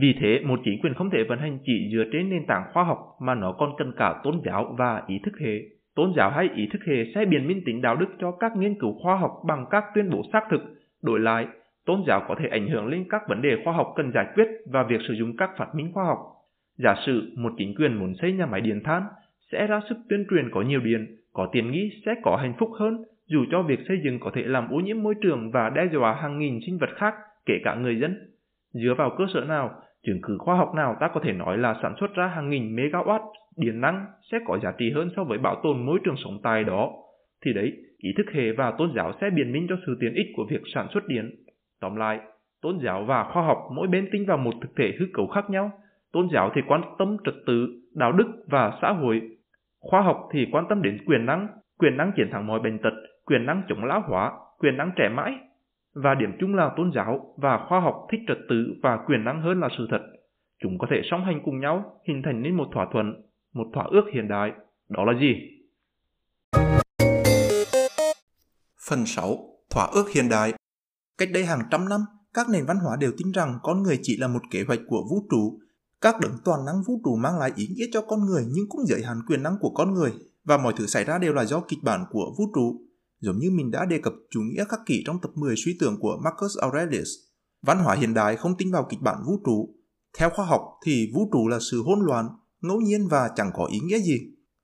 Vì 0.00 0.14
thế, 0.20 0.40
một 0.44 0.60
chính 0.64 0.80
quyền 0.82 0.94
không 0.94 1.10
thể 1.10 1.24
vận 1.28 1.38
hành 1.38 1.58
chỉ 1.64 1.90
dựa 1.92 2.04
trên 2.12 2.30
nền 2.30 2.46
tảng 2.46 2.64
khoa 2.72 2.84
học 2.84 2.98
mà 3.20 3.34
nó 3.34 3.52
còn 3.52 3.70
cần 3.78 3.92
cả 3.96 4.20
tôn 4.24 4.40
giáo 4.44 4.74
và 4.78 5.02
ý 5.06 5.18
thức 5.24 5.34
hệ. 5.40 5.60
Tôn 5.94 6.12
giáo 6.16 6.30
hay 6.30 6.48
ý 6.54 6.68
thức 6.72 6.82
hệ 6.86 7.04
sẽ 7.14 7.24
biện 7.24 7.46
minh 7.46 7.62
tính 7.66 7.82
đạo 7.82 7.96
đức 7.96 8.06
cho 8.20 8.30
các 8.30 8.56
nghiên 8.56 8.78
cứu 8.80 8.98
khoa 9.02 9.16
học 9.16 9.32
bằng 9.46 9.66
các 9.70 9.84
tuyên 9.94 10.10
bố 10.10 10.22
xác 10.32 10.40
thực. 10.50 10.60
Đổi 11.02 11.20
lại, 11.20 11.46
tôn 11.86 12.02
giáo 12.06 12.22
có 12.28 12.34
thể 12.38 12.48
ảnh 12.48 12.68
hưởng 12.68 12.86
lên 12.86 13.04
các 13.10 13.22
vấn 13.28 13.42
đề 13.42 13.50
khoa 13.64 13.72
học 13.72 13.92
cần 13.96 14.12
giải 14.14 14.26
quyết 14.34 14.48
và 14.72 14.82
việc 14.82 15.00
sử 15.08 15.14
dụng 15.14 15.36
các 15.36 15.50
phát 15.58 15.74
minh 15.74 15.92
khoa 15.92 16.04
học. 16.04 16.18
Giả 16.78 16.94
sử 17.06 17.32
một 17.36 17.52
chính 17.56 17.74
quyền 17.74 17.94
muốn 17.94 18.14
xây 18.22 18.32
nhà 18.32 18.46
máy 18.46 18.60
điện 18.60 18.80
than, 18.84 19.02
sẽ 19.52 19.66
ra 19.66 19.80
sức 19.88 19.96
tuyên 20.08 20.26
truyền 20.30 20.50
có 20.50 20.62
nhiều 20.62 20.80
điện, 20.80 21.06
có 21.32 21.48
tiền 21.52 21.70
nghĩ 21.70 21.90
sẽ 22.06 22.14
có 22.22 22.36
hạnh 22.36 22.54
phúc 22.58 22.70
hơn, 22.78 23.04
dù 23.26 23.44
cho 23.50 23.62
việc 23.62 23.78
xây 23.88 24.00
dựng 24.04 24.18
có 24.20 24.30
thể 24.34 24.42
làm 24.42 24.68
ô 24.68 24.76
nhiễm 24.80 25.02
môi 25.02 25.14
trường 25.22 25.50
và 25.50 25.70
đe 25.70 25.88
dọa 25.92 26.14
hàng 26.14 26.38
nghìn 26.38 26.58
sinh 26.66 26.78
vật 26.78 26.90
khác, 26.96 27.14
kể 27.46 27.54
cả 27.64 27.74
người 27.74 28.00
dân. 28.00 28.33
Dựa 28.74 28.94
vào 28.98 29.10
cơ 29.18 29.24
sở 29.34 29.40
nào, 29.40 29.70
chứng 30.06 30.20
cứ 30.22 30.38
khoa 30.38 30.56
học 30.56 30.74
nào 30.74 30.96
ta 31.00 31.08
có 31.14 31.20
thể 31.24 31.32
nói 31.32 31.58
là 31.58 31.74
sản 31.82 31.94
xuất 32.00 32.14
ra 32.14 32.26
hàng 32.26 32.50
nghìn 32.50 32.76
megawatt 32.76 33.20
điện 33.56 33.80
năng 33.80 34.06
sẽ 34.32 34.38
có 34.46 34.58
giá 34.58 34.72
trị 34.78 34.92
hơn 34.94 35.10
so 35.16 35.24
với 35.24 35.38
bảo 35.38 35.60
tồn 35.62 35.86
môi 35.86 35.98
trường 36.04 36.16
sống 36.24 36.40
tại 36.42 36.64
đó. 36.64 36.90
Thì 37.44 37.52
đấy, 37.52 37.72
ý 37.98 38.10
thức 38.16 38.26
hệ 38.32 38.52
và 38.52 38.72
tôn 38.78 38.92
giáo 38.96 39.12
sẽ 39.20 39.30
biện 39.30 39.52
minh 39.52 39.66
cho 39.68 39.76
sự 39.86 39.96
tiện 40.00 40.14
ích 40.14 40.26
của 40.36 40.46
việc 40.50 40.60
sản 40.74 40.86
xuất 40.94 41.06
điện. 41.06 41.30
Tóm 41.80 41.96
lại, 41.96 42.20
tôn 42.62 42.78
giáo 42.84 43.04
và 43.04 43.24
khoa 43.32 43.42
học 43.42 43.58
mỗi 43.76 43.88
bên 43.88 44.08
tin 44.12 44.26
vào 44.26 44.36
một 44.36 44.54
thực 44.62 44.76
thể 44.76 44.92
hư 44.98 45.06
cấu 45.12 45.26
khác 45.26 45.50
nhau. 45.50 45.70
Tôn 46.12 46.28
giáo 46.32 46.50
thì 46.54 46.60
quan 46.68 46.82
tâm 46.98 47.16
trật 47.24 47.34
tự, 47.46 47.68
đạo 47.94 48.12
đức 48.12 48.26
và 48.46 48.78
xã 48.82 48.92
hội. 48.92 49.20
Khoa 49.80 50.00
học 50.00 50.28
thì 50.32 50.46
quan 50.52 50.64
tâm 50.68 50.82
đến 50.82 50.98
quyền 51.06 51.26
năng, 51.26 51.48
quyền 51.78 51.96
năng 51.96 52.12
chiến 52.16 52.28
thắng 52.32 52.46
mọi 52.46 52.60
bệnh 52.60 52.78
tật, 52.78 52.94
quyền 53.26 53.46
năng 53.46 53.62
chống 53.68 53.84
lão 53.84 54.00
hóa, 54.00 54.32
quyền 54.58 54.76
năng 54.76 54.90
trẻ 54.96 55.08
mãi, 55.08 55.38
và 55.94 56.14
điểm 56.14 56.30
chung 56.40 56.54
là 56.54 56.70
tôn 56.76 56.92
giáo 56.94 57.34
và 57.36 57.66
khoa 57.68 57.80
học 57.80 58.06
thích 58.12 58.20
trật 58.28 58.38
tự 58.48 58.74
và 58.82 58.98
quyền 59.06 59.24
năng 59.24 59.42
hơn 59.42 59.60
là 59.60 59.68
sự 59.78 59.86
thật. 59.90 60.00
Chúng 60.62 60.78
có 60.78 60.86
thể 60.90 60.96
song 61.10 61.24
hành 61.24 61.40
cùng 61.44 61.60
nhau, 61.60 62.00
hình 62.08 62.22
thành 62.24 62.42
nên 62.42 62.56
một 62.56 62.68
thỏa 62.74 62.86
thuận, 62.92 63.06
một 63.52 63.66
thỏa 63.74 63.84
ước 63.90 64.04
hiện 64.14 64.28
đại. 64.28 64.50
Đó 64.88 65.04
là 65.04 65.12
gì? 65.20 65.32
Phần 68.88 69.06
6. 69.06 69.38
Thỏa 69.70 69.86
ước 69.94 70.04
hiện 70.14 70.28
đại 70.30 70.52
Cách 71.18 71.28
đây 71.34 71.44
hàng 71.44 71.60
trăm 71.70 71.88
năm, 71.88 72.00
các 72.34 72.46
nền 72.52 72.64
văn 72.66 72.76
hóa 72.76 72.96
đều 73.00 73.12
tin 73.18 73.32
rằng 73.32 73.58
con 73.62 73.82
người 73.82 73.98
chỉ 74.02 74.16
là 74.16 74.28
một 74.28 74.42
kế 74.50 74.64
hoạch 74.66 74.80
của 74.86 75.02
vũ 75.10 75.26
trụ. 75.30 75.58
Các 76.00 76.14
đấng 76.22 76.32
toàn 76.44 76.64
năng 76.66 76.82
vũ 76.86 77.00
trụ 77.04 77.16
mang 77.16 77.38
lại 77.38 77.50
ý 77.56 77.66
nghĩa 77.66 77.86
cho 77.92 78.00
con 78.08 78.20
người 78.26 78.42
nhưng 78.54 78.64
cũng 78.68 78.86
giới 78.86 79.02
hạn 79.02 79.16
quyền 79.28 79.42
năng 79.42 79.56
của 79.60 79.70
con 79.70 79.94
người 79.94 80.12
và 80.44 80.58
mọi 80.58 80.72
thứ 80.76 80.86
xảy 80.86 81.04
ra 81.04 81.18
đều 81.18 81.32
là 81.32 81.44
do 81.44 81.60
kịch 81.60 81.78
bản 81.82 82.04
của 82.10 82.34
vũ 82.38 82.44
trụ 82.54 82.83
giống 83.24 83.38
như 83.38 83.50
mình 83.50 83.70
đã 83.70 83.84
đề 83.84 83.98
cập 83.98 84.12
chủ 84.30 84.40
nghĩa 84.40 84.64
khắc 84.68 84.80
kỷ 84.86 85.02
trong 85.06 85.20
tập 85.20 85.30
10 85.34 85.54
suy 85.56 85.76
tưởng 85.80 85.96
của 86.00 86.16
Marcus 86.24 86.58
Aurelius. 86.58 87.08
Văn 87.66 87.78
hóa 87.78 87.94
hiện 87.94 88.14
đại 88.14 88.36
không 88.36 88.56
tin 88.58 88.72
vào 88.72 88.86
kịch 88.90 89.00
bản 89.00 89.22
vũ 89.26 89.40
trụ. 89.46 89.74
Theo 90.18 90.30
khoa 90.30 90.46
học 90.46 90.62
thì 90.84 91.10
vũ 91.14 91.28
trụ 91.32 91.48
là 91.48 91.58
sự 91.70 91.82
hỗn 91.82 91.98
loạn, 92.06 92.28
ngẫu 92.60 92.80
nhiên 92.80 93.08
và 93.08 93.30
chẳng 93.36 93.50
có 93.54 93.66
ý 93.66 93.80
nghĩa 93.80 93.98
gì. 93.98 94.20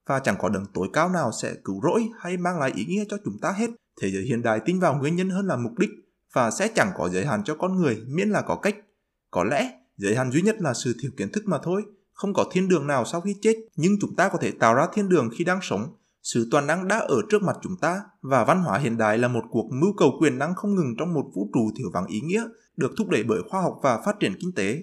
Và 0.08 0.18
chẳng 0.18 0.36
có 0.38 0.48
đấng 0.48 0.64
tối 0.74 0.88
cao 0.92 1.08
nào 1.08 1.30
sẽ 1.42 1.54
cứu 1.64 1.80
rỗi 1.82 2.08
hay 2.18 2.36
mang 2.36 2.58
lại 2.58 2.72
ý 2.74 2.84
nghĩa 2.84 3.04
cho 3.08 3.16
chúng 3.24 3.38
ta 3.42 3.52
hết. 3.52 3.70
Thế 4.00 4.10
giới 4.10 4.22
hiện 4.22 4.42
đại 4.42 4.60
tin 4.66 4.80
vào 4.80 4.98
nguyên 4.98 5.16
nhân 5.16 5.30
hơn 5.30 5.46
là 5.46 5.56
mục 5.56 5.78
đích 5.78 5.90
và 6.32 6.50
sẽ 6.50 6.68
chẳng 6.74 6.90
có 6.96 7.08
giới 7.08 7.26
hạn 7.26 7.44
cho 7.44 7.54
con 7.54 7.76
người 7.76 7.98
miễn 8.06 8.28
là 8.28 8.42
có 8.42 8.56
cách. 8.56 8.76
Có 9.30 9.44
lẽ 9.44 9.70
giới 9.96 10.16
hạn 10.16 10.32
duy 10.32 10.42
nhất 10.42 10.56
là 10.60 10.74
sự 10.74 10.94
thiếu 11.02 11.10
kiến 11.16 11.32
thức 11.32 11.42
mà 11.46 11.58
thôi. 11.62 11.82
Không 12.12 12.34
có 12.34 12.44
thiên 12.52 12.68
đường 12.68 12.86
nào 12.86 13.04
sau 13.04 13.20
khi 13.20 13.36
chết, 13.42 13.56
nhưng 13.76 13.92
chúng 14.00 14.16
ta 14.16 14.28
có 14.28 14.38
thể 14.38 14.50
tạo 14.50 14.74
ra 14.74 14.86
thiên 14.92 15.08
đường 15.08 15.30
khi 15.38 15.44
đang 15.44 15.58
sống 15.62 15.94
sự 16.22 16.48
toàn 16.50 16.66
năng 16.66 16.88
đã 16.88 16.98
ở 16.98 17.16
trước 17.30 17.42
mặt 17.42 17.56
chúng 17.62 17.76
ta 17.80 18.00
và 18.22 18.44
văn 18.44 18.62
hóa 18.62 18.78
hiện 18.78 18.96
đại 18.96 19.18
là 19.18 19.28
một 19.28 19.42
cuộc 19.50 19.68
mưu 19.72 19.92
cầu 19.96 20.10
quyền 20.20 20.38
năng 20.38 20.54
không 20.54 20.74
ngừng 20.74 20.94
trong 20.98 21.14
một 21.14 21.24
vũ 21.34 21.50
trụ 21.54 21.70
thiếu 21.78 21.90
vắng 21.92 22.06
ý 22.06 22.20
nghĩa, 22.20 22.44
được 22.76 22.90
thúc 22.98 23.08
đẩy 23.08 23.22
bởi 23.22 23.42
khoa 23.48 23.62
học 23.62 23.74
và 23.82 24.02
phát 24.04 24.16
triển 24.20 24.34
kinh 24.40 24.52
tế. 24.56 24.82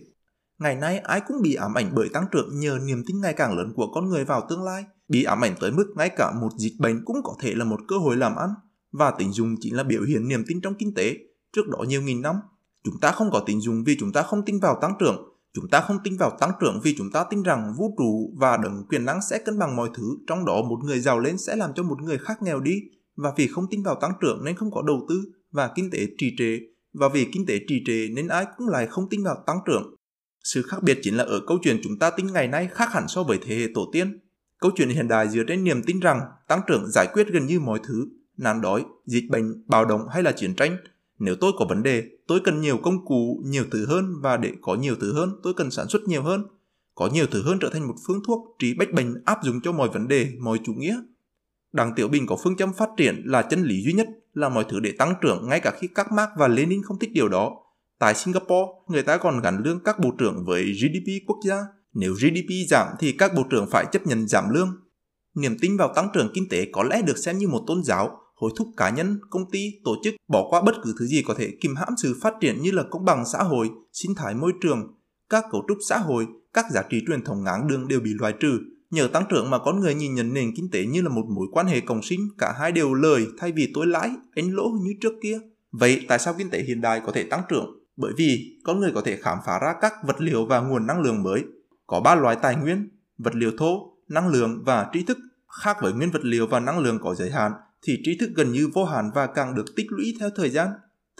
Ngày 0.59 0.75
nay 0.75 0.97
ai 0.99 1.21
cũng 1.27 1.41
bị 1.41 1.55
ám 1.55 1.73
ảnh 1.73 1.91
bởi 1.95 2.09
tăng 2.13 2.25
trưởng 2.31 2.59
nhờ 2.59 2.79
niềm 2.83 3.03
tin 3.07 3.21
ngày 3.21 3.33
càng 3.33 3.57
lớn 3.57 3.73
của 3.75 3.91
con 3.93 4.09
người 4.09 4.25
vào 4.25 4.45
tương 4.49 4.63
lai, 4.63 4.83
bị 5.07 5.23
ám 5.23 5.43
ảnh 5.43 5.55
tới 5.59 5.71
mức 5.71 5.93
ngay 5.95 6.09
cả 6.09 6.31
một 6.41 6.49
dịch 6.57 6.73
bệnh 6.79 7.05
cũng 7.05 7.17
có 7.23 7.35
thể 7.41 7.55
là 7.55 7.65
một 7.65 7.79
cơ 7.87 7.97
hội 7.97 8.17
làm 8.17 8.35
ăn, 8.35 8.49
và 8.91 9.13
tình 9.17 9.31
dùng 9.31 9.55
chính 9.59 9.75
là 9.75 9.83
biểu 9.83 10.03
hiện 10.03 10.27
niềm 10.27 10.43
tin 10.47 10.61
trong 10.61 10.73
kinh 10.79 10.93
tế. 10.93 11.15
Trước 11.55 11.67
đó 11.67 11.79
nhiều 11.87 12.01
nghìn 12.01 12.21
năm, 12.21 12.35
chúng 12.83 12.99
ta 13.01 13.11
không 13.11 13.31
có 13.31 13.43
tình 13.45 13.61
dùng 13.61 13.83
vì 13.83 13.97
chúng 13.99 14.11
ta 14.11 14.21
không 14.21 14.45
tin 14.45 14.59
vào 14.59 14.77
tăng 14.81 14.93
trưởng, 14.99 15.36
Chúng 15.53 15.69
ta 15.69 15.81
không 15.81 15.97
tin 16.03 16.17
vào 16.17 16.37
tăng 16.39 16.51
trưởng 16.61 16.79
vì 16.83 16.95
chúng 16.97 17.11
ta 17.13 17.25
tin 17.29 17.43
rằng 17.43 17.73
vũ 17.77 17.95
trụ 17.97 18.33
và 18.37 18.57
đấng 18.57 18.85
quyền 18.89 19.05
năng 19.05 19.19
sẽ 19.29 19.39
cân 19.45 19.59
bằng 19.59 19.75
mọi 19.75 19.89
thứ, 19.93 20.17
trong 20.27 20.45
đó 20.45 20.61
một 20.61 20.79
người 20.83 20.99
giàu 20.99 21.19
lên 21.19 21.37
sẽ 21.37 21.55
làm 21.55 21.71
cho 21.75 21.83
một 21.83 22.01
người 22.01 22.17
khác 22.17 22.41
nghèo 22.41 22.59
đi. 22.59 22.81
Và 23.15 23.33
vì 23.37 23.47
không 23.47 23.65
tin 23.71 23.83
vào 23.83 23.95
tăng 24.01 24.11
trưởng 24.21 24.43
nên 24.45 24.55
không 24.55 24.71
có 24.71 24.81
đầu 24.81 25.05
tư 25.09 25.21
và 25.51 25.71
kinh 25.75 25.91
tế 25.91 25.99
trì 26.17 26.35
trệ. 26.37 26.59
Và 26.93 27.09
vì 27.09 27.27
kinh 27.33 27.45
tế 27.45 27.59
trì 27.67 27.83
trệ 27.85 28.07
nên 28.13 28.27
ai 28.27 28.45
cũng 28.57 28.67
lại 28.67 28.87
không 28.87 29.09
tin 29.09 29.23
vào 29.23 29.43
tăng 29.47 29.59
trưởng. 29.65 29.95
Sự 30.43 30.61
khác 30.61 30.77
biệt 30.83 30.99
chính 31.01 31.17
là 31.17 31.23
ở 31.23 31.41
câu 31.47 31.57
chuyện 31.61 31.79
chúng 31.83 31.99
ta 31.99 32.09
tin 32.09 32.33
ngày 32.33 32.47
nay 32.47 32.69
khác 32.71 32.89
hẳn 32.91 33.07
so 33.07 33.23
với 33.23 33.39
thế 33.45 33.55
hệ 33.55 33.67
tổ 33.73 33.89
tiên. 33.93 34.19
Câu 34.59 34.71
chuyện 34.75 34.89
hiện 34.89 35.07
đại 35.07 35.29
dựa 35.29 35.43
trên 35.47 35.63
niềm 35.63 35.83
tin 35.83 35.99
rằng 35.99 36.21
tăng 36.47 36.61
trưởng 36.67 36.91
giải 36.91 37.07
quyết 37.13 37.27
gần 37.27 37.45
như 37.45 37.59
mọi 37.59 37.79
thứ, 37.87 38.05
nạn 38.37 38.61
đói, 38.61 38.85
dịch 39.05 39.29
bệnh, 39.29 39.63
bạo 39.67 39.85
động 39.85 40.01
hay 40.09 40.23
là 40.23 40.31
chiến 40.31 40.55
tranh– 40.55 40.77
nếu 41.19 41.35
tôi 41.35 41.51
có 41.57 41.65
vấn 41.69 41.83
đề, 41.83 42.03
tôi 42.27 42.39
cần 42.43 42.61
nhiều 42.61 42.77
công 42.77 43.05
cụ, 43.05 43.41
nhiều 43.45 43.63
thứ 43.71 43.85
hơn 43.85 44.13
và 44.21 44.37
để 44.37 44.51
có 44.61 44.75
nhiều 44.75 44.95
thứ 45.01 45.13
hơn, 45.13 45.39
tôi 45.43 45.53
cần 45.53 45.71
sản 45.71 45.87
xuất 45.87 46.01
nhiều 46.03 46.23
hơn. 46.23 46.47
Có 46.95 47.09
nhiều 47.13 47.25
thứ 47.31 47.43
hơn 47.43 47.57
trở 47.61 47.69
thành 47.73 47.87
một 47.87 47.95
phương 48.07 48.19
thuốc 48.27 48.55
trị 48.59 48.73
bách 48.73 48.93
bệnh 48.93 49.23
áp 49.25 49.37
dụng 49.43 49.61
cho 49.63 49.71
mọi 49.71 49.89
vấn 49.89 50.07
đề, 50.07 50.29
mọi 50.39 50.59
chủ 50.65 50.73
nghĩa. 50.73 51.01
Đảng 51.73 51.93
Tiểu 51.95 52.07
Bình 52.07 52.25
có 52.27 52.37
phương 52.43 52.55
châm 52.55 52.73
phát 52.73 52.89
triển 52.97 53.21
là 53.25 53.41
chân 53.41 53.63
lý 53.63 53.83
duy 53.83 53.93
nhất, 53.93 54.07
là 54.33 54.49
mọi 54.49 54.65
thứ 54.69 54.79
để 54.79 54.91
tăng 54.91 55.13
trưởng 55.21 55.47
ngay 55.49 55.59
cả 55.59 55.73
khi 55.79 55.87
các 55.95 56.11
mark 56.11 56.29
và 56.37 56.47
Lenin 56.47 56.83
không 56.83 56.99
thích 56.99 57.09
điều 57.13 57.29
đó. 57.29 57.51
Tại 57.99 58.15
Singapore, 58.15 58.65
người 58.87 59.03
ta 59.03 59.17
còn 59.17 59.41
gắn 59.41 59.61
lương 59.63 59.83
các 59.83 59.99
bộ 59.99 60.11
trưởng 60.17 60.45
với 60.45 60.63
GDP 60.63 61.27
quốc 61.27 61.37
gia, 61.47 61.61
nếu 61.93 62.13
GDP 62.13 62.69
giảm 62.69 62.87
thì 62.99 63.11
các 63.11 63.31
bộ 63.35 63.43
trưởng 63.49 63.67
phải 63.69 63.85
chấp 63.91 64.07
nhận 64.07 64.27
giảm 64.27 64.49
lương. 64.49 64.77
Niềm 65.35 65.57
tin 65.61 65.77
vào 65.77 65.93
tăng 65.95 66.09
trưởng 66.13 66.31
kinh 66.33 66.49
tế 66.49 66.67
có 66.71 66.83
lẽ 66.83 67.01
được 67.01 67.17
xem 67.17 67.37
như 67.37 67.47
một 67.47 67.63
tôn 67.67 67.83
giáo, 67.83 68.17
hối 68.37 68.51
thúc 68.57 68.67
cá 68.77 68.89
nhân, 68.89 69.19
công 69.29 69.51
ty, 69.51 69.71
tổ 69.83 69.95
chức 70.03 70.15
bỏ 70.27 70.47
qua 70.49 70.61
bất 70.61 70.75
cứ 70.83 70.95
thứ 70.99 71.05
gì 71.05 71.23
có 71.27 71.33
thể 71.33 71.51
kìm 71.61 71.75
hãm 71.75 71.93
sự 71.97 72.19
phát 72.21 72.33
triển 72.41 72.61
như 72.61 72.71
là 72.71 72.83
công 72.91 73.05
bằng 73.05 73.25
xã 73.33 73.43
hội, 73.43 73.69
sinh 73.93 74.15
thái 74.15 74.35
môi 74.35 74.53
trường, 74.61 74.93
các 75.29 75.45
cấu 75.51 75.63
trúc 75.67 75.77
xã 75.89 75.97
hội, 75.97 76.27
các 76.53 76.65
giá 76.71 76.81
trị 76.89 77.03
truyền 77.07 77.23
thống 77.23 77.43
ngáng 77.43 77.67
đường 77.67 77.87
đều 77.87 77.99
bị 77.99 78.11
loại 78.19 78.33
trừ. 78.39 78.59
Nhờ 78.91 79.07
tăng 79.07 79.23
trưởng 79.29 79.49
mà 79.49 79.57
con 79.59 79.79
người 79.79 79.95
nhìn 79.95 80.13
nhận 80.13 80.33
nền 80.33 80.51
kinh 80.55 80.71
tế 80.71 80.85
như 80.85 81.01
là 81.01 81.09
một 81.09 81.25
mối 81.35 81.47
quan 81.51 81.67
hệ 81.67 81.79
cộng 81.79 82.03
sinh, 82.03 82.29
cả 82.37 82.53
hai 82.59 82.71
đều 82.71 82.93
lời 82.93 83.27
thay 83.37 83.51
vì 83.51 83.71
tối 83.73 83.87
lãi, 83.87 84.11
ánh 84.35 84.55
lỗ 84.55 84.69
như 84.81 84.93
trước 85.01 85.13
kia. 85.23 85.39
Vậy 85.71 86.05
tại 86.07 86.19
sao 86.19 86.33
kinh 86.37 86.49
tế 86.49 86.63
hiện 86.63 86.81
đại 86.81 87.01
có 87.05 87.11
thể 87.11 87.23
tăng 87.23 87.41
trưởng? 87.49 87.79
Bởi 87.97 88.13
vì 88.17 88.59
con 88.63 88.79
người 88.79 88.91
có 88.95 89.01
thể 89.01 89.17
khám 89.21 89.37
phá 89.45 89.59
ra 89.59 89.73
các 89.81 89.93
vật 90.07 90.21
liệu 90.21 90.45
và 90.45 90.59
nguồn 90.59 90.87
năng 90.87 91.01
lượng 91.01 91.23
mới. 91.23 91.43
Có 91.87 91.99
ba 91.99 92.15
loại 92.15 92.35
tài 92.41 92.55
nguyên, 92.55 92.89
vật 93.17 93.35
liệu 93.35 93.51
thô, 93.57 93.97
năng 94.07 94.27
lượng 94.27 94.63
và 94.65 94.89
trí 94.93 95.03
thức. 95.03 95.17
Khác 95.63 95.77
với 95.81 95.93
nguyên 95.93 96.11
vật 96.11 96.23
liệu 96.23 96.47
và 96.47 96.59
năng 96.59 96.79
lượng 96.79 96.99
có 97.03 97.15
giới 97.15 97.31
hạn, 97.31 97.51
thì 97.87 98.01
trí 98.05 98.17
thức 98.17 98.29
gần 98.35 98.51
như 98.51 98.69
vô 98.73 98.85
hạn 98.85 99.11
và 99.15 99.27
càng 99.27 99.55
được 99.55 99.75
tích 99.75 99.85
lũy 99.89 100.15
theo 100.19 100.29
thời 100.35 100.49
gian. 100.49 100.69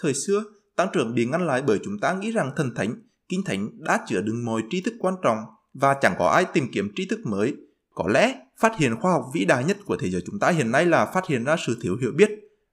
Thời 0.02 0.14
xưa, 0.14 0.44
tăng 0.76 0.88
trưởng 0.94 1.16
bị 1.16 1.26
ngăn 1.26 1.48
lại 1.48 1.62
bởi 1.68 1.80
chúng 1.84 2.00
ta 2.00 2.14
nghĩ 2.14 2.32
rằng 2.32 2.52
thần 2.56 2.76
thánh, 2.76 2.96
kinh 3.30 3.44
thánh 3.46 3.70
đã 3.80 4.00
chứa 4.08 4.22
đựng 4.22 4.46
mọi 4.46 4.62
trí 4.70 4.82
thức 4.82 4.94
quan 5.00 5.16
trọng 5.24 5.38
và 5.74 5.96
chẳng 6.02 6.16
có 6.20 6.28
ai 6.28 6.46
tìm 6.54 6.68
kiếm 6.72 6.92
trí 6.96 7.08
thức 7.08 7.20
mới. 7.26 7.56
Có 7.94 8.08
lẽ, 8.08 8.40
phát 8.60 8.78
hiện 8.78 8.96
khoa 9.00 9.12
học 9.12 9.24
vĩ 9.34 9.46
đại 9.46 9.64
nhất 9.64 9.78
của 9.86 9.98
thế 9.98 10.10
giới 10.10 10.22
chúng 10.26 10.40
ta 10.40 10.50
hiện 10.50 10.72
nay 10.72 10.86
là 10.86 11.06
phát 11.06 11.28
hiện 11.28 11.44
ra 11.44 11.56
sự 11.66 11.78
thiếu 11.82 11.98
hiểu 12.02 12.12
biết, 12.16 12.30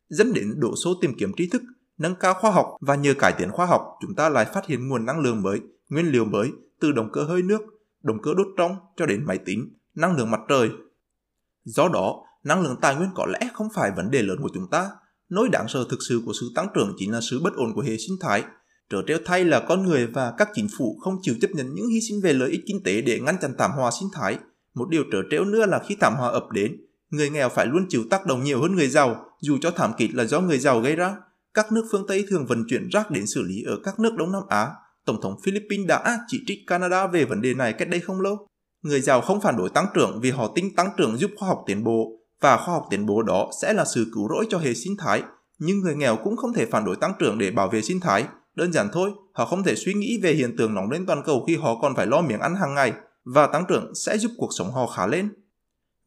dẫn 0.09 0.33
đến 0.33 0.55
độ 0.57 0.75
số 0.85 0.95
tìm 1.01 1.15
kiếm 1.19 1.33
trí 1.37 1.49
thức, 1.49 1.63
nâng 1.99 2.15
cao 2.15 2.35
khoa 2.35 2.51
học 2.51 2.67
và 2.81 2.95
nhờ 2.95 3.15
cải 3.19 3.33
tiến 3.33 3.51
khoa 3.51 3.67
học, 3.67 3.83
chúng 4.01 4.15
ta 4.15 4.29
lại 4.29 4.45
phát 4.55 4.67
hiện 4.67 4.89
nguồn 4.89 5.07
năng 5.07 5.21
lượng 5.21 5.43
mới, 5.43 5.61
nguyên 5.89 6.07
liệu 6.07 6.25
mới 6.25 6.51
từ 6.81 6.93
động 6.93 7.09
cơ 7.13 7.23
hơi 7.23 7.43
nước, 7.43 7.61
động 8.03 8.23
cơ 8.23 8.35
đốt 8.37 8.47
trong 8.57 8.77
cho 8.97 9.07
đến 9.07 9.25
máy 9.27 9.39
tính, 9.39 9.79
năng 9.95 10.17
lượng 10.17 10.31
mặt 10.31 10.41
trời. 10.49 10.71
Do 11.65 11.89
đó, 11.89 12.25
năng 12.45 12.63
lượng 12.63 12.77
tài 12.81 12.97
nguyên 12.97 13.11
có 13.15 13.27
lẽ 13.27 13.49
không 13.53 13.69
phải 13.75 13.91
vấn 13.97 14.11
đề 14.11 14.23
lớn 14.23 14.39
của 14.43 14.51
chúng 14.55 14.71
ta. 14.71 14.91
Nỗi 15.29 15.49
đáng 15.49 15.69
sợ 15.69 15.85
thực 15.91 15.99
sự 16.09 16.23
của 16.27 16.33
sự 16.41 16.51
tăng 16.55 16.69
trưởng 16.75 16.95
chính 16.99 17.13
là 17.13 17.21
sự 17.31 17.41
bất 17.45 17.55
ổn 17.55 17.73
của 17.75 17.81
hệ 17.81 17.97
sinh 17.97 18.17
thái. 18.21 18.45
Trở 18.91 19.03
treo 19.07 19.19
thay 19.25 19.45
là 19.45 19.61
con 19.69 19.87
người 19.87 20.07
và 20.07 20.33
các 20.39 20.49
chính 20.55 20.69
phủ 20.79 20.99
không 21.01 21.17
chịu 21.23 21.35
chấp 21.41 21.51
nhận 21.51 21.75
những 21.75 21.89
hy 21.89 22.01
sinh 22.09 22.21
về 22.23 22.33
lợi 22.33 22.51
ích 22.51 22.61
kinh 22.67 22.83
tế 22.85 23.01
để 23.01 23.21
ngăn 23.21 23.37
chặn 23.41 23.55
thảm 23.59 23.71
họa 23.77 23.91
sinh 24.01 24.09
thái. 24.13 24.39
Một 24.75 24.89
điều 24.89 25.05
trở 25.13 25.19
treo 25.31 25.45
nữa 25.45 25.67
là 25.67 25.81
khi 25.89 25.97
thảm 26.01 26.15
họa 26.17 26.29
ập 26.29 26.51
đến, 26.53 26.77
người 27.11 27.31
nghèo 27.31 27.49
phải 27.49 27.67
luôn 27.67 27.87
chịu 27.89 28.05
tác 28.11 28.27
động 28.27 28.45
nhiều 28.45 28.63
hơn 28.63 28.77
người 28.77 28.89
giàu, 28.89 29.25
dù 29.41 29.59
cho 29.61 29.71
thảm 29.71 29.93
kịch 29.99 30.15
là 30.15 30.25
do 30.25 30.41
người 30.41 30.59
giàu 30.59 30.81
gây 30.81 30.97
ra. 30.97 31.17
Các 31.55 31.73
nước 31.73 31.87
phương 31.91 32.07
Tây 32.09 32.25
thường 32.29 32.47
vận 32.47 32.65
chuyển 32.69 32.89
rác 32.93 33.11
đến 33.11 33.27
xử 33.27 33.43
lý 33.43 33.63
ở 33.63 33.79
các 33.85 34.01
nước 34.01 34.15
Đông 34.15 34.33
Nam 34.33 34.43
Á. 34.49 34.71
Tổng 35.07 35.21
thống 35.23 35.37
Philippines 35.45 35.87
đã 35.87 36.19
chỉ 36.27 36.41
trích 36.47 36.59
Canada 36.67 37.07
về 37.07 37.25
vấn 37.25 37.41
đề 37.41 37.55
này 37.55 37.73
cách 37.73 37.89
đây 37.89 38.01
không 38.01 38.21
lâu. 38.21 38.47
Người 38.83 39.01
giàu 39.01 39.21
không 39.21 39.41
phản 39.41 39.57
đối 39.57 39.71
tăng 39.71 39.87
trưởng 39.95 40.21
vì 40.23 40.31
họ 40.31 40.53
tin 40.55 40.75
tăng 40.75 40.91
trưởng 40.97 41.17
giúp 41.17 41.31
khoa 41.37 41.49
học 41.49 41.65
tiến 41.67 41.85
bộ, 41.85 42.24
và 42.41 42.57
khoa 42.57 42.75
học 42.75 42.87
tiến 42.91 43.07
bộ 43.07 43.23
đó 43.23 43.51
sẽ 43.63 43.73
là 43.73 43.85
sự 43.85 44.07
cứu 44.15 44.29
rỗi 44.29 44.47
cho 44.51 44.59
hệ 44.59 44.75
sinh 44.75 44.97
thái. 44.99 45.23
Nhưng 45.59 45.81
người 45.81 45.95
nghèo 45.95 46.17
cũng 46.25 46.37
không 46.37 46.53
thể 46.53 46.67
phản 46.67 46.85
đối 46.85 46.97
tăng 46.97 47.13
trưởng 47.19 47.39
để 47.39 47.51
bảo 47.51 47.69
vệ 47.69 47.83
sinh 47.83 48.01
thái. 48.01 48.27
Đơn 48.55 48.73
giản 48.73 48.89
thôi, 48.93 49.11
họ 49.33 49.45
không 49.45 49.63
thể 49.63 49.75
suy 49.75 49.95
nghĩ 49.95 50.19
về 50.23 50.33
hiện 50.33 50.57
tượng 50.57 50.75
nóng 50.75 50.91
lên 50.91 51.07
toàn 51.07 51.23
cầu 51.25 51.45
khi 51.47 51.57
họ 51.57 51.79
còn 51.83 51.95
phải 51.95 52.07
lo 52.07 52.21
miếng 52.21 52.41
ăn 52.41 52.55
hàng 52.55 52.75
ngày 52.75 52.93
và 53.25 53.47
tăng 53.47 53.65
trưởng 53.69 53.95
sẽ 53.95 54.19
giúp 54.19 54.31
cuộc 54.37 54.51
sống 54.59 54.71
họ 54.73 54.87
khá 54.87 55.07
lên. 55.07 55.29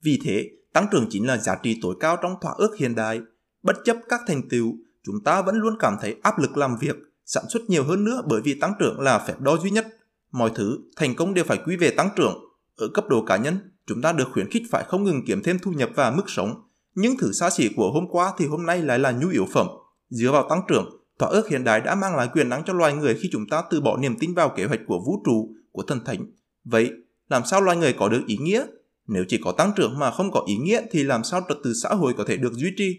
Vì 0.03 0.19
thế, 0.24 0.50
tăng 0.74 0.88
trưởng 0.91 1.07
chính 1.10 1.27
là 1.27 1.38
giá 1.38 1.55
trị 1.63 1.79
tối 1.81 1.96
cao 2.00 2.17
trong 2.22 2.36
thỏa 2.41 2.53
ước 2.57 2.77
hiện 2.77 2.96
đại. 2.96 3.22
Bất 3.63 3.77
chấp 3.86 3.98
các 4.10 4.22
thành 4.27 4.50
tựu, 4.50 4.74
chúng 5.03 5.24
ta 5.24 5.41
vẫn 5.41 5.55
luôn 5.55 5.75
cảm 5.79 5.96
thấy 6.01 6.15
áp 6.24 6.39
lực 6.39 6.57
làm 6.57 6.77
việc, 6.77 6.96
sản 7.25 7.43
xuất 7.50 7.62
nhiều 7.67 7.84
hơn 7.84 8.03
nữa 8.03 8.22
bởi 8.27 8.41
vì 8.41 8.60
tăng 8.60 8.74
trưởng 8.79 9.00
là 9.00 9.19
phép 9.19 9.39
đo 9.39 9.57
duy 9.57 9.69
nhất. 9.69 9.88
Mọi 10.31 10.51
thứ, 10.55 10.79
thành 10.96 11.15
công 11.15 11.34
đều 11.34 11.43
phải 11.43 11.60
quy 11.65 11.75
về 11.77 11.89
tăng 11.91 12.10
trưởng. 12.15 12.43
Ở 12.77 12.88
cấp 12.93 13.05
độ 13.10 13.25
cá 13.25 13.38
nhân, 13.38 13.57
chúng 13.88 14.01
ta 14.01 14.12
được 14.12 14.27
khuyến 14.32 14.50
khích 14.50 14.63
phải 14.70 14.84
không 14.88 15.03
ngừng 15.03 15.25
kiếm 15.25 15.41
thêm 15.44 15.60
thu 15.60 15.72
nhập 15.72 15.89
và 15.96 16.12
mức 16.12 16.24
sống. 16.27 16.62
Những 16.96 17.17
thứ 17.17 17.32
xa 17.32 17.50
xỉ 17.50 17.70
của 17.75 17.91
hôm 17.91 18.08
qua 18.10 18.34
thì 18.38 18.46
hôm 18.46 18.65
nay 18.65 18.82
lại 18.82 19.00
là 19.00 19.12
nhu 19.12 19.29
yếu 19.29 19.46
phẩm. 19.53 19.67
Dựa 20.10 20.32
vào 20.32 20.50
tăng 20.50 20.62
trưởng, 20.67 20.89
thỏa 21.20 21.29
ước 21.29 21.50
hiện 21.50 21.63
đại 21.63 21.82
đã 21.82 21.96
mang 21.96 22.15
lại 22.15 22.29
quyền 22.34 22.50
năng 22.50 22.63
cho 22.65 22.74
loài 22.74 22.94
người 22.94 23.15
khi 23.22 23.29
chúng 23.32 23.48
ta 23.50 23.63
từ 23.70 23.82
bỏ 23.82 23.98
niềm 23.98 24.15
tin 24.20 24.34
vào 24.34 24.50
kế 24.50 24.65
hoạch 24.65 24.79
của 24.88 25.00
vũ 25.06 25.22
trụ, 25.25 25.50
của 25.72 25.84
thần 25.84 26.00
thánh. 26.06 26.25
Vậy, 26.65 26.91
làm 27.29 27.46
sao 27.46 27.62
loài 27.62 27.77
người 27.77 27.94
có 27.94 28.10
được 28.10 28.22
ý 28.27 28.38
nghĩa? 28.38 28.65
Nếu 29.08 29.24
chỉ 29.27 29.39
có 29.44 29.51
tăng 29.51 29.72
trưởng 29.75 30.00
mà 30.00 30.12
không 30.12 30.32
có 30.32 30.44
ý 30.48 30.56
nghĩa 30.56 30.82
thì 30.91 31.03
làm 31.03 31.24
sao 31.24 31.41
trật 31.50 31.58
tự 31.63 31.74
xã 31.84 31.89
hội 31.89 32.13
có 32.17 32.24
thể 32.27 32.38
được 32.38 32.53
duy 32.53 32.72
trì? 32.77 32.98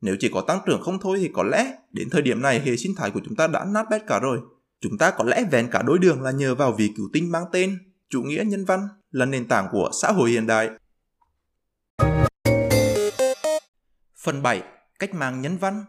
Nếu 0.00 0.16
chỉ 0.20 0.28
có 0.28 0.40
tăng 0.40 0.60
trưởng 0.66 0.80
không 0.82 0.98
thôi 1.00 1.18
thì 1.20 1.30
có 1.32 1.42
lẽ 1.42 1.72
đến 1.92 2.10
thời 2.10 2.22
điểm 2.22 2.42
này 2.42 2.60
hệ 2.60 2.76
sinh 2.76 2.94
thái 2.94 3.10
của 3.10 3.20
chúng 3.24 3.36
ta 3.36 3.46
đã 3.46 3.64
nát 3.64 3.86
bét 3.90 4.02
cả 4.06 4.18
rồi. 4.18 4.38
Chúng 4.80 4.98
ta 4.98 5.10
có 5.10 5.24
lẽ 5.24 5.44
vén 5.50 5.68
cả 5.70 5.82
đối 5.82 5.98
đường 5.98 6.22
là 6.22 6.30
nhờ 6.30 6.54
vào 6.54 6.72
vị 6.72 6.90
cứu 6.96 7.08
tinh 7.12 7.32
mang 7.32 7.44
tên 7.52 7.78
chủ 8.10 8.22
nghĩa 8.22 8.44
nhân 8.46 8.64
văn 8.64 8.80
là 9.16 9.26
nền 9.26 9.48
tảng 9.48 9.68
của 9.72 9.90
xã 10.02 10.12
hội 10.12 10.30
hiện 10.30 10.46
đại. 10.46 10.70
Phần 14.16 14.42
7. 14.42 14.62
Cách 14.98 15.14
mạng 15.14 15.40
nhân 15.40 15.56
văn 15.56 15.84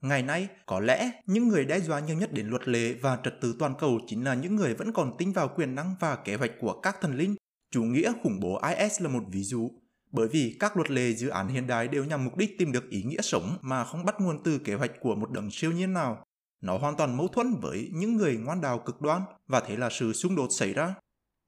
Ngày 0.00 0.22
nay, 0.22 0.48
có 0.66 0.80
lẽ 0.80 1.10
những 1.26 1.48
người 1.48 1.64
đe 1.64 1.80
dọa 1.80 2.00
nhiều 2.00 2.16
nhất 2.16 2.32
đến 2.32 2.48
luật 2.48 2.68
lệ 2.68 2.94
và 3.02 3.18
trật 3.24 3.40
tự 3.40 3.56
toàn 3.58 3.74
cầu 3.78 4.00
chính 4.06 4.24
là 4.24 4.34
những 4.34 4.56
người 4.56 4.74
vẫn 4.74 4.92
còn 4.92 5.16
tin 5.18 5.32
vào 5.32 5.48
quyền 5.56 5.74
năng 5.74 5.94
và 6.00 6.16
kế 6.16 6.34
hoạch 6.34 6.50
của 6.60 6.80
các 6.80 6.96
thần 7.00 7.16
linh. 7.16 7.36
Chủ 7.70 7.82
nghĩa 7.82 8.12
khủng 8.22 8.40
bố 8.40 8.60
IS 8.78 9.02
là 9.02 9.08
một 9.08 9.22
ví 9.30 9.42
dụ, 9.42 9.70
bởi 10.10 10.28
vì 10.28 10.56
các 10.60 10.76
luật 10.76 10.90
lệ 10.90 11.12
dự 11.12 11.28
án 11.28 11.48
hiện 11.48 11.66
đại 11.66 11.88
đều 11.88 12.04
nhằm 12.04 12.24
mục 12.24 12.36
đích 12.36 12.58
tìm 12.58 12.72
được 12.72 12.90
ý 12.90 13.02
nghĩa 13.02 13.22
sống 13.22 13.56
mà 13.60 13.84
không 13.84 14.04
bắt 14.04 14.14
nguồn 14.20 14.42
từ 14.44 14.58
kế 14.58 14.74
hoạch 14.74 14.92
của 15.00 15.14
một 15.14 15.30
đấng 15.30 15.50
siêu 15.50 15.72
nhiên 15.72 15.92
nào. 15.92 16.24
Nó 16.60 16.78
hoàn 16.78 16.96
toàn 16.96 17.16
mâu 17.16 17.28
thuẫn 17.28 17.54
với 17.62 17.90
những 17.92 18.16
người 18.16 18.36
ngoan 18.36 18.60
đạo 18.60 18.78
cực 18.78 19.00
đoan 19.00 19.22
và 19.46 19.60
thế 19.60 19.76
là 19.76 19.88
sự 19.90 20.12
xung 20.12 20.36
đột 20.36 20.48
xảy 20.50 20.72
ra. 20.72 20.94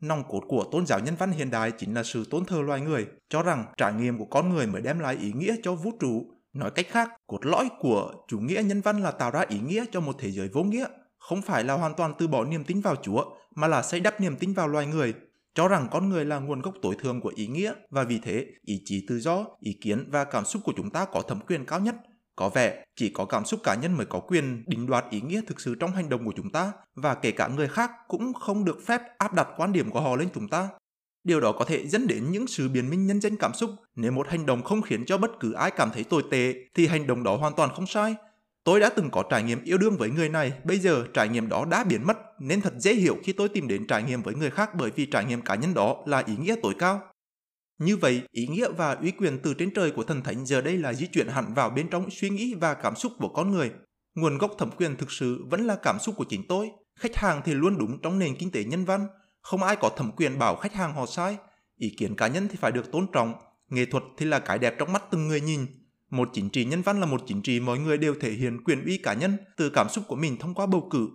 Nòng 0.00 0.24
cốt 0.28 0.40
của 0.48 0.64
tôn 0.72 0.86
giáo 0.86 1.00
nhân 1.00 1.14
văn 1.18 1.32
hiện 1.32 1.50
đại 1.50 1.72
chính 1.78 1.94
là 1.94 2.02
sự 2.02 2.24
tôn 2.30 2.44
thờ 2.44 2.60
loài 2.62 2.80
người, 2.80 3.06
cho 3.28 3.42
rằng 3.42 3.64
trải 3.76 3.92
nghiệm 3.92 4.18
của 4.18 4.24
con 4.24 4.54
người 4.54 4.66
mới 4.66 4.82
đem 4.82 4.98
lại 4.98 5.16
ý 5.20 5.32
nghĩa 5.32 5.56
cho 5.62 5.74
vũ 5.74 5.90
trụ. 6.00 6.26
Nói 6.52 6.70
cách 6.70 6.86
khác, 6.90 7.10
cốt 7.26 7.46
lõi 7.46 7.68
của 7.80 8.12
chủ 8.28 8.38
nghĩa 8.38 8.62
nhân 8.62 8.80
văn 8.80 9.02
là 9.02 9.10
tạo 9.10 9.30
ra 9.30 9.44
ý 9.48 9.58
nghĩa 9.58 9.84
cho 9.92 10.00
một 10.00 10.16
thế 10.18 10.30
giới 10.30 10.48
vô 10.48 10.62
nghĩa, 10.62 10.86
không 11.18 11.42
phải 11.42 11.64
là 11.64 11.74
hoàn 11.74 11.94
toàn 11.94 12.14
từ 12.18 12.28
bỏ 12.28 12.44
niềm 12.44 12.64
tin 12.64 12.80
vào 12.80 12.96
Chúa, 12.96 13.24
mà 13.54 13.66
là 13.66 13.82
xây 13.82 14.00
đắp 14.00 14.20
niềm 14.20 14.36
tin 14.36 14.52
vào 14.52 14.68
loài 14.68 14.86
người, 14.86 15.14
cho 15.54 15.68
rằng 15.68 15.88
con 15.90 16.08
người 16.08 16.24
là 16.24 16.38
nguồn 16.38 16.60
gốc 16.60 16.74
tối 16.82 16.96
thượng 17.02 17.20
của 17.20 17.32
ý 17.36 17.46
nghĩa 17.46 17.72
và 17.90 18.04
vì 18.04 18.20
thế 18.24 18.46
ý 18.62 18.82
chí 18.84 19.04
tự 19.08 19.20
do, 19.20 19.46
ý 19.60 19.78
kiến 19.80 20.08
và 20.10 20.24
cảm 20.24 20.44
xúc 20.44 20.62
của 20.64 20.72
chúng 20.76 20.90
ta 20.90 21.04
có 21.04 21.22
thẩm 21.22 21.40
quyền 21.40 21.64
cao 21.64 21.80
nhất 21.80 21.94
có 22.40 22.48
vẻ 22.48 22.84
chỉ 22.96 23.08
có 23.08 23.24
cảm 23.24 23.44
xúc 23.44 23.60
cá 23.64 23.74
nhân 23.74 23.96
mới 23.96 24.06
có 24.06 24.20
quyền 24.20 24.64
định 24.66 24.86
đoạt 24.86 25.04
ý 25.10 25.20
nghĩa 25.20 25.40
thực 25.46 25.60
sự 25.60 25.74
trong 25.74 25.92
hành 25.92 26.08
động 26.08 26.24
của 26.24 26.32
chúng 26.36 26.50
ta 26.50 26.72
và 26.94 27.14
kể 27.14 27.30
cả 27.30 27.48
người 27.48 27.68
khác 27.68 27.90
cũng 28.08 28.32
không 28.34 28.64
được 28.64 28.86
phép 28.86 29.02
áp 29.18 29.34
đặt 29.34 29.48
quan 29.56 29.72
điểm 29.72 29.90
của 29.90 30.00
họ 30.00 30.16
lên 30.16 30.28
chúng 30.34 30.48
ta. 30.48 30.68
Điều 31.24 31.40
đó 31.40 31.52
có 31.52 31.64
thể 31.64 31.86
dẫn 31.86 32.06
đến 32.06 32.30
những 32.30 32.46
sự 32.46 32.68
biến 32.68 32.90
minh 32.90 33.06
nhân 33.06 33.20
danh 33.20 33.36
cảm 33.36 33.54
xúc. 33.54 33.70
Nếu 33.96 34.12
một 34.12 34.28
hành 34.28 34.46
động 34.46 34.62
không 34.62 34.82
khiến 34.82 35.04
cho 35.06 35.18
bất 35.18 35.30
cứ 35.40 35.52
ai 35.52 35.70
cảm 35.70 35.90
thấy 35.94 36.04
tồi 36.04 36.22
tệ 36.30 36.54
thì 36.74 36.86
hành 36.86 37.06
động 37.06 37.22
đó 37.22 37.36
hoàn 37.36 37.54
toàn 37.54 37.70
không 37.74 37.86
sai. 37.86 38.14
Tôi 38.64 38.80
đã 38.80 38.88
từng 38.88 39.10
có 39.10 39.22
trải 39.30 39.42
nghiệm 39.42 39.64
yêu 39.64 39.78
đương 39.78 39.96
với 39.96 40.10
người 40.10 40.28
này, 40.28 40.52
bây 40.64 40.78
giờ 40.78 41.04
trải 41.14 41.28
nghiệm 41.28 41.48
đó 41.48 41.64
đã 41.70 41.84
biến 41.84 42.06
mất 42.06 42.18
nên 42.38 42.60
thật 42.60 42.72
dễ 42.78 42.94
hiểu 42.94 43.16
khi 43.24 43.32
tôi 43.32 43.48
tìm 43.48 43.68
đến 43.68 43.86
trải 43.86 44.02
nghiệm 44.02 44.22
với 44.22 44.34
người 44.34 44.50
khác 44.50 44.70
bởi 44.74 44.90
vì 44.90 45.06
trải 45.06 45.24
nghiệm 45.24 45.42
cá 45.42 45.54
nhân 45.54 45.74
đó 45.74 45.96
là 46.06 46.22
ý 46.26 46.36
nghĩa 46.36 46.54
tối 46.62 46.74
cao. 46.78 47.09
Như 47.80 47.96
vậy, 47.96 48.22
ý 48.30 48.46
nghĩa 48.46 48.68
và 48.68 48.92
uy 48.92 49.10
quyền 49.10 49.38
từ 49.42 49.54
trên 49.54 49.74
trời 49.74 49.90
của 49.90 50.04
thần 50.04 50.22
thánh 50.22 50.46
giờ 50.46 50.60
đây 50.60 50.78
là 50.78 50.92
di 50.92 51.06
chuyển 51.06 51.28
hẳn 51.28 51.54
vào 51.54 51.70
bên 51.70 51.88
trong 51.88 52.10
suy 52.10 52.30
nghĩ 52.30 52.54
và 52.54 52.74
cảm 52.74 52.96
xúc 52.96 53.12
của 53.18 53.28
con 53.28 53.50
người. 53.50 53.70
Nguồn 54.14 54.38
gốc 54.38 54.54
thẩm 54.58 54.70
quyền 54.76 54.96
thực 54.96 55.12
sự 55.12 55.44
vẫn 55.50 55.66
là 55.66 55.76
cảm 55.82 55.98
xúc 55.98 56.14
của 56.18 56.24
chính 56.24 56.48
tôi. 56.48 56.70
Khách 56.98 57.16
hàng 57.16 57.42
thì 57.44 57.54
luôn 57.54 57.78
đúng 57.78 57.98
trong 58.02 58.18
nền 58.18 58.36
kinh 58.36 58.50
tế 58.50 58.64
nhân 58.64 58.84
văn. 58.84 59.06
Không 59.42 59.62
ai 59.62 59.76
có 59.76 59.90
thẩm 59.96 60.12
quyền 60.16 60.38
bảo 60.38 60.56
khách 60.56 60.74
hàng 60.74 60.94
họ 60.94 61.06
sai. 61.06 61.36
Ý 61.76 61.94
kiến 61.98 62.16
cá 62.16 62.26
nhân 62.28 62.48
thì 62.50 62.56
phải 62.60 62.72
được 62.72 62.92
tôn 62.92 63.06
trọng. 63.12 63.34
Nghệ 63.68 63.84
thuật 63.84 64.04
thì 64.16 64.26
là 64.26 64.38
cái 64.38 64.58
đẹp 64.58 64.74
trong 64.78 64.92
mắt 64.92 65.02
từng 65.10 65.28
người 65.28 65.40
nhìn. 65.40 65.66
Một 66.10 66.28
chính 66.32 66.50
trị 66.50 66.64
nhân 66.64 66.82
văn 66.82 67.00
là 67.00 67.06
một 67.06 67.22
chính 67.26 67.42
trị 67.42 67.60
mọi 67.60 67.78
người 67.78 67.98
đều 67.98 68.14
thể 68.20 68.30
hiện 68.30 68.64
quyền 68.64 68.84
uy 68.84 68.98
cá 68.98 69.12
nhân 69.12 69.36
từ 69.56 69.70
cảm 69.70 69.88
xúc 69.88 70.04
của 70.08 70.16
mình 70.16 70.36
thông 70.36 70.54
qua 70.54 70.66
bầu 70.66 70.88
cử. 70.90 71.08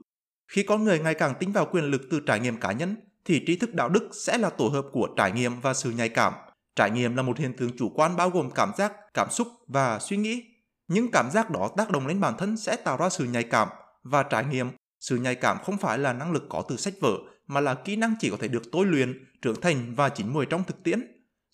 Khi 0.47 0.63
con 0.63 0.83
người 0.83 0.99
ngày 0.99 1.13
càng 1.13 1.33
tính 1.39 1.51
vào 1.51 1.67
quyền 1.71 1.85
lực 1.85 2.01
từ 2.11 2.19
trải 2.19 2.39
nghiệm 2.39 2.57
cá 2.57 2.71
nhân, 2.71 2.95
thì 3.25 3.43
trí 3.47 3.55
thức 3.55 3.73
đạo 3.73 3.89
đức 3.89 4.09
sẽ 4.13 4.37
là 4.37 4.49
tổ 4.49 4.67
hợp 4.67 4.85
của 4.91 5.07
trải 5.17 5.31
nghiệm 5.31 5.61
và 5.61 5.73
sự 5.73 5.91
nhạy 5.91 6.09
cảm 6.09 6.33
Trải 6.75 6.91
nghiệm 6.91 7.15
là 7.15 7.21
một 7.21 7.37
hiện 7.37 7.53
tượng 7.57 7.77
chủ 7.77 7.89
quan 7.89 8.15
bao 8.15 8.29
gồm 8.29 8.51
cảm 8.51 8.71
giác, 8.77 8.93
cảm 9.13 9.29
xúc 9.31 9.47
và 9.67 9.99
suy 9.99 10.17
nghĩ. 10.17 10.43
Những 10.87 11.11
cảm 11.11 11.31
giác 11.31 11.49
đó 11.49 11.69
tác 11.77 11.91
động 11.91 12.07
lên 12.07 12.19
bản 12.19 12.33
thân 12.37 12.57
sẽ 12.57 12.75
tạo 12.75 12.97
ra 12.97 13.09
sự 13.09 13.23
nhạy 13.25 13.43
cảm 13.43 13.67
và 14.03 14.23
trải 14.23 14.45
nghiệm. 14.45 14.69
Sự 14.99 15.17
nhạy 15.17 15.35
cảm 15.35 15.57
không 15.63 15.77
phải 15.77 15.97
là 15.97 16.13
năng 16.13 16.31
lực 16.31 16.45
có 16.49 16.63
từ 16.69 16.77
sách 16.77 16.93
vở 17.01 17.17
mà 17.47 17.59
là 17.59 17.73
kỹ 17.73 17.95
năng 17.95 18.15
chỉ 18.19 18.29
có 18.29 18.37
thể 18.39 18.47
được 18.47 18.63
tôi 18.71 18.85
luyện, 18.85 19.25
trưởng 19.41 19.61
thành 19.61 19.93
và 19.95 20.09
chín 20.09 20.33
mùi 20.33 20.45
trong 20.45 20.63
thực 20.63 20.83
tiễn. 20.83 21.01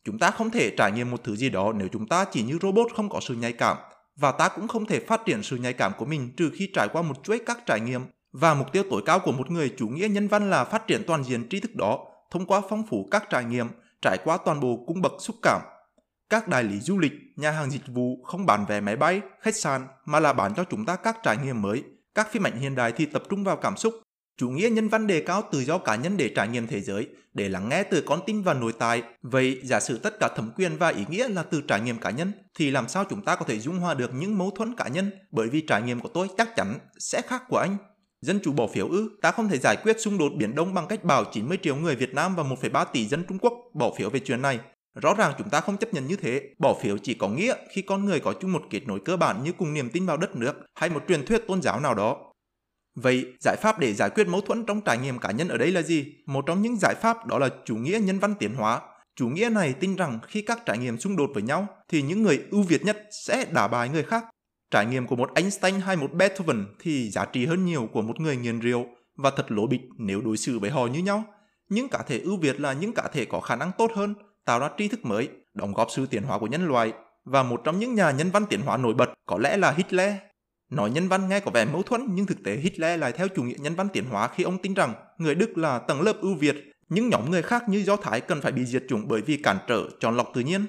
Chúng 0.03 0.19
ta 0.19 0.31
không 0.31 0.49
thể 0.49 0.75
trải 0.77 0.91
nghiệm 0.91 1.11
một 1.11 1.23
thứ 1.23 1.35
gì 1.35 1.49
đó 1.49 1.73
nếu 1.75 1.87
chúng 1.87 2.07
ta 2.07 2.25
chỉ 2.31 2.43
như 2.43 2.59
robot 2.61 2.87
không 2.95 3.09
có 3.09 3.19
sự 3.19 3.35
nhạy 3.35 3.53
cảm 3.53 3.77
và 4.15 4.31
ta 4.31 4.49
cũng 4.49 4.67
không 4.67 4.85
thể 4.85 4.99
phát 4.99 5.21
triển 5.25 5.43
sự 5.43 5.57
nhạy 5.57 5.73
cảm 5.73 5.91
của 5.97 6.05
mình 6.05 6.31
trừ 6.37 6.51
khi 6.53 6.71
trải 6.73 6.87
qua 6.87 7.01
một 7.01 7.23
chuỗi 7.23 7.39
các 7.45 7.65
trải 7.65 7.79
nghiệm 7.79 8.01
và 8.31 8.53
mục 8.53 8.71
tiêu 8.71 8.83
tối 8.89 9.01
cao 9.05 9.19
của 9.19 9.31
một 9.31 9.51
người 9.51 9.73
chủ 9.77 9.87
nghĩa 9.87 10.07
nhân 10.07 10.27
văn 10.27 10.49
là 10.49 10.63
phát 10.63 10.87
triển 10.87 11.03
toàn 11.07 11.23
diện 11.23 11.49
tri 11.49 11.59
thức 11.59 11.75
đó 11.75 12.05
thông 12.31 12.45
qua 12.45 12.61
phong 12.69 12.83
phú 12.89 13.07
các 13.11 13.23
trải 13.29 13.43
nghiệm 13.43 13.67
trải 14.01 14.17
qua 14.23 14.37
toàn 14.45 14.59
bộ 14.59 14.83
cung 14.87 15.01
bậc 15.01 15.11
xúc 15.19 15.35
cảm. 15.41 15.61
Các 16.29 16.47
đại 16.47 16.63
lý 16.63 16.79
du 16.79 16.99
lịch, 16.99 17.13
nhà 17.35 17.51
hàng 17.51 17.71
dịch 17.71 17.87
vụ 17.87 18.23
không 18.23 18.45
bán 18.45 18.65
vé 18.65 18.79
máy 18.79 18.95
bay, 18.95 19.21
khách 19.41 19.55
sạn 19.55 19.87
mà 20.05 20.19
là 20.19 20.33
bán 20.33 20.53
cho 20.55 20.63
chúng 20.63 20.85
ta 20.85 20.95
các 20.95 21.17
trải 21.23 21.37
nghiệm 21.37 21.61
mới. 21.61 21.83
Các 22.15 22.31
phim 22.31 22.47
ảnh 22.47 22.59
hiện 22.59 22.75
đại 22.75 22.91
thì 22.91 23.05
tập 23.05 23.23
trung 23.29 23.43
vào 23.43 23.55
cảm 23.55 23.77
xúc. 23.77 23.93
Chủ 24.37 24.49
nghĩa 24.49 24.69
nhân 24.69 24.87
văn 24.87 25.07
đề 25.07 25.21
cao 25.21 25.43
tự 25.51 25.59
do 25.59 25.77
cá 25.77 25.95
nhân 25.95 26.17
để 26.17 26.31
trải 26.35 26.47
nghiệm 26.47 26.67
thế 26.67 26.81
giới, 26.81 27.07
để 27.33 27.49
lắng 27.49 27.69
nghe 27.69 27.83
từ 27.83 28.03
con 28.05 28.19
tim 28.25 28.43
và 28.43 28.53
nội 28.53 28.73
tại. 28.79 29.03
Vậy 29.21 29.61
giả 29.63 29.79
sử 29.79 29.97
tất 29.97 30.19
cả 30.19 30.29
thẩm 30.35 30.51
quyền 30.55 30.77
và 30.77 30.89
ý 30.89 31.05
nghĩa 31.09 31.27
là 31.27 31.43
từ 31.43 31.61
trải 31.67 31.81
nghiệm 31.81 31.97
cá 31.97 32.09
nhân, 32.09 32.31
thì 32.55 32.71
làm 32.71 32.87
sao 32.87 33.03
chúng 33.09 33.25
ta 33.25 33.35
có 33.35 33.45
thể 33.45 33.59
dung 33.59 33.79
hòa 33.79 33.93
được 33.93 34.13
những 34.13 34.37
mâu 34.37 34.51
thuẫn 34.51 34.75
cá 34.75 34.87
nhân? 34.87 35.11
Bởi 35.31 35.49
vì 35.49 35.61
trải 35.61 35.81
nghiệm 35.81 35.99
của 35.99 36.09
tôi 36.13 36.27
chắc 36.37 36.55
chắn 36.55 36.79
sẽ 36.97 37.21
khác 37.21 37.43
của 37.49 37.57
anh. 37.57 37.77
Dân 38.25 38.39
chủ 38.43 38.51
bỏ 38.51 38.67
phiếu 38.67 38.87
ư, 38.87 39.09
ta 39.21 39.31
không 39.31 39.49
thể 39.49 39.57
giải 39.57 39.75
quyết 39.83 39.99
xung 39.99 40.17
đột 40.17 40.31
Biển 40.37 40.55
Đông 40.55 40.73
bằng 40.73 40.87
cách 40.87 41.03
bảo 41.03 41.23
90 41.31 41.57
triệu 41.61 41.75
người 41.75 41.95
Việt 41.95 42.13
Nam 42.13 42.35
và 42.35 42.43
1,3 42.43 42.85
tỷ 42.85 43.07
dân 43.07 43.23
Trung 43.29 43.37
Quốc 43.39 43.53
bỏ 43.73 43.91
phiếu 43.97 44.09
về 44.09 44.19
chuyện 44.19 44.41
này. 44.41 44.59
Rõ 45.01 45.13
ràng 45.13 45.33
chúng 45.37 45.49
ta 45.49 45.59
không 45.59 45.77
chấp 45.77 45.93
nhận 45.93 46.07
như 46.07 46.15
thế. 46.15 46.41
Bỏ 46.59 46.73
phiếu 46.81 46.97
chỉ 46.97 47.13
có 47.13 47.27
nghĩa 47.27 47.53
khi 47.71 47.81
con 47.81 48.05
người 48.05 48.19
có 48.19 48.33
chung 48.41 48.51
một 48.51 48.63
kết 48.69 48.87
nối 48.87 48.99
cơ 49.05 49.17
bản 49.17 49.43
như 49.43 49.51
cùng 49.51 49.73
niềm 49.73 49.89
tin 49.89 50.05
vào 50.05 50.17
đất 50.17 50.35
nước 50.35 50.53
hay 50.75 50.89
một 50.89 51.03
truyền 51.07 51.25
thuyết 51.25 51.47
tôn 51.47 51.61
giáo 51.61 51.79
nào 51.79 51.95
đó. 51.95 52.17
Vậy, 52.95 53.25
giải 53.39 53.55
pháp 53.61 53.79
để 53.79 53.93
giải 53.93 54.09
quyết 54.09 54.27
mâu 54.27 54.41
thuẫn 54.41 54.65
trong 54.65 54.81
trải 54.81 54.97
nghiệm 54.97 55.19
cá 55.19 55.31
nhân 55.31 55.47
ở 55.47 55.57
đây 55.57 55.71
là 55.71 55.81
gì? 55.81 56.05
Một 56.25 56.43
trong 56.47 56.61
những 56.61 56.77
giải 56.81 56.95
pháp 57.01 57.27
đó 57.27 57.39
là 57.39 57.49
chủ 57.65 57.75
nghĩa 57.75 57.99
nhân 58.03 58.19
văn 58.19 58.35
tiến 58.39 58.53
hóa. 58.55 58.81
Chủ 59.15 59.29
nghĩa 59.29 59.49
này 59.49 59.73
tin 59.73 59.95
rằng 59.95 60.19
khi 60.27 60.41
các 60.41 60.61
trải 60.65 60.77
nghiệm 60.77 60.97
xung 60.97 61.15
đột 61.15 61.29
với 61.33 61.43
nhau 61.43 61.67
thì 61.87 62.01
những 62.01 62.23
người 62.23 62.43
ưu 62.51 62.63
việt 62.63 62.85
nhất 62.85 63.07
sẽ 63.25 63.45
đả 63.51 63.67
bài 63.67 63.89
người 63.89 64.03
khác. 64.03 64.25
Trải 64.71 64.85
nghiệm 64.85 65.07
của 65.07 65.15
một 65.15 65.31
Einstein 65.35 65.79
hay 65.79 65.95
một 65.95 66.13
Beethoven 66.13 66.65
thì 66.79 67.09
giá 67.09 67.25
trị 67.25 67.45
hơn 67.45 67.65
nhiều 67.65 67.89
của 67.93 68.01
một 68.01 68.19
người 68.19 68.35
nghiền 68.37 68.59
rượu 68.59 68.85
và 69.17 69.31
thật 69.37 69.51
lỗ 69.51 69.67
bịch 69.67 69.81
nếu 69.97 70.21
đối 70.21 70.37
xử 70.37 70.59
với 70.59 70.69
họ 70.69 70.87
như 70.87 70.99
nhau. 70.99 71.23
Những 71.69 71.89
cá 71.89 72.03
thể 72.07 72.19
ưu 72.19 72.37
việt 72.37 72.59
là 72.59 72.73
những 72.73 72.93
cá 72.93 73.03
thể 73.13 73.25
có 73.25 73.39
khả 73.39 73.55
năng 73.55 73.71
tốt 73.77 73.91
hơn, 73.95 74.13
tạo 74.45 74.59
ra 74.59 74.69
tri 74.77 74.87
thức 74.87 75.05
mới, 75.05 75.29
đóng 75.53 75.73
góp 75.73 75.87
sự 75.91 76.05
tiến 76.05 76.23
hóa 76.23 76.39
của 76.39 76.47
nhân 76.47 76.67
loại. 76.67 76.93
Và 77.25 77.43
một 77.43 77.61
trong 77.63 77.79
những 77.79 77.95
nhà 77.95 78.11
nhân 78.11 78.29
văn 78.31 78.45
tiến 78.49 78.61
hóa 78.61 78.77
nổi 78.77 78.93
bật 78.93 79.09
có 79.25 79.37
lẽ 79.37 79.57
là 79.57 79.71
Hitler. 79.71 80.13
Nói 80.69 80.89
nhân 80.89 81.07
văn 81.07 81.29
nghe 81.29 81.39
có 81.39 81.51
vẻ 81.51 81.65
mâu 81.65 81.83
thuẫn 81.83 82.07
nhưng 82.11 82.25
thực 82.25 82.43
tế 82.43 82.55
Hitler 82.55 82.99
lại 82.99 83.11
theo 83.11 83.27
chủ 83.27 83.43
nghĩa 83.43 83.57
nhân 83.59 83.75
văn 83.75 83.87
tiến 83.93 84.05
hóa 84.05 84.27
khi 84.27 84.43
ông 84.43 84.57
tin 84.57 84.73
rằng 84.73 84.93
người 85.17 85.35
Đức 85.35 85.57
là 85.57 85.79
tầng 85.79 86.01
lớp 86.01 86.13
ưu 86.21 86.35
việt, 86.35 86.55
những 86.89 87.09
nhóm 87.09 87.31
người 87.31 87.41
khác 87.41 87.69
như 87.69 87.83
Do 87.83 87.95
Thái 87.95 88.21
cần 88.21 88.41
phải 88.41 88.51
bị 88.51 88.65
diệt 88.65 88.83
chủng 88.89 89.07
bởi 89.07 89.21
vì 89.21 89.37
cản 89.37 89.57
trở 89.67 89.83
chọn 89.99 90.17
lọc 90.17 90.31
tự 90.33 90.41
nhiên. 90.41 90.65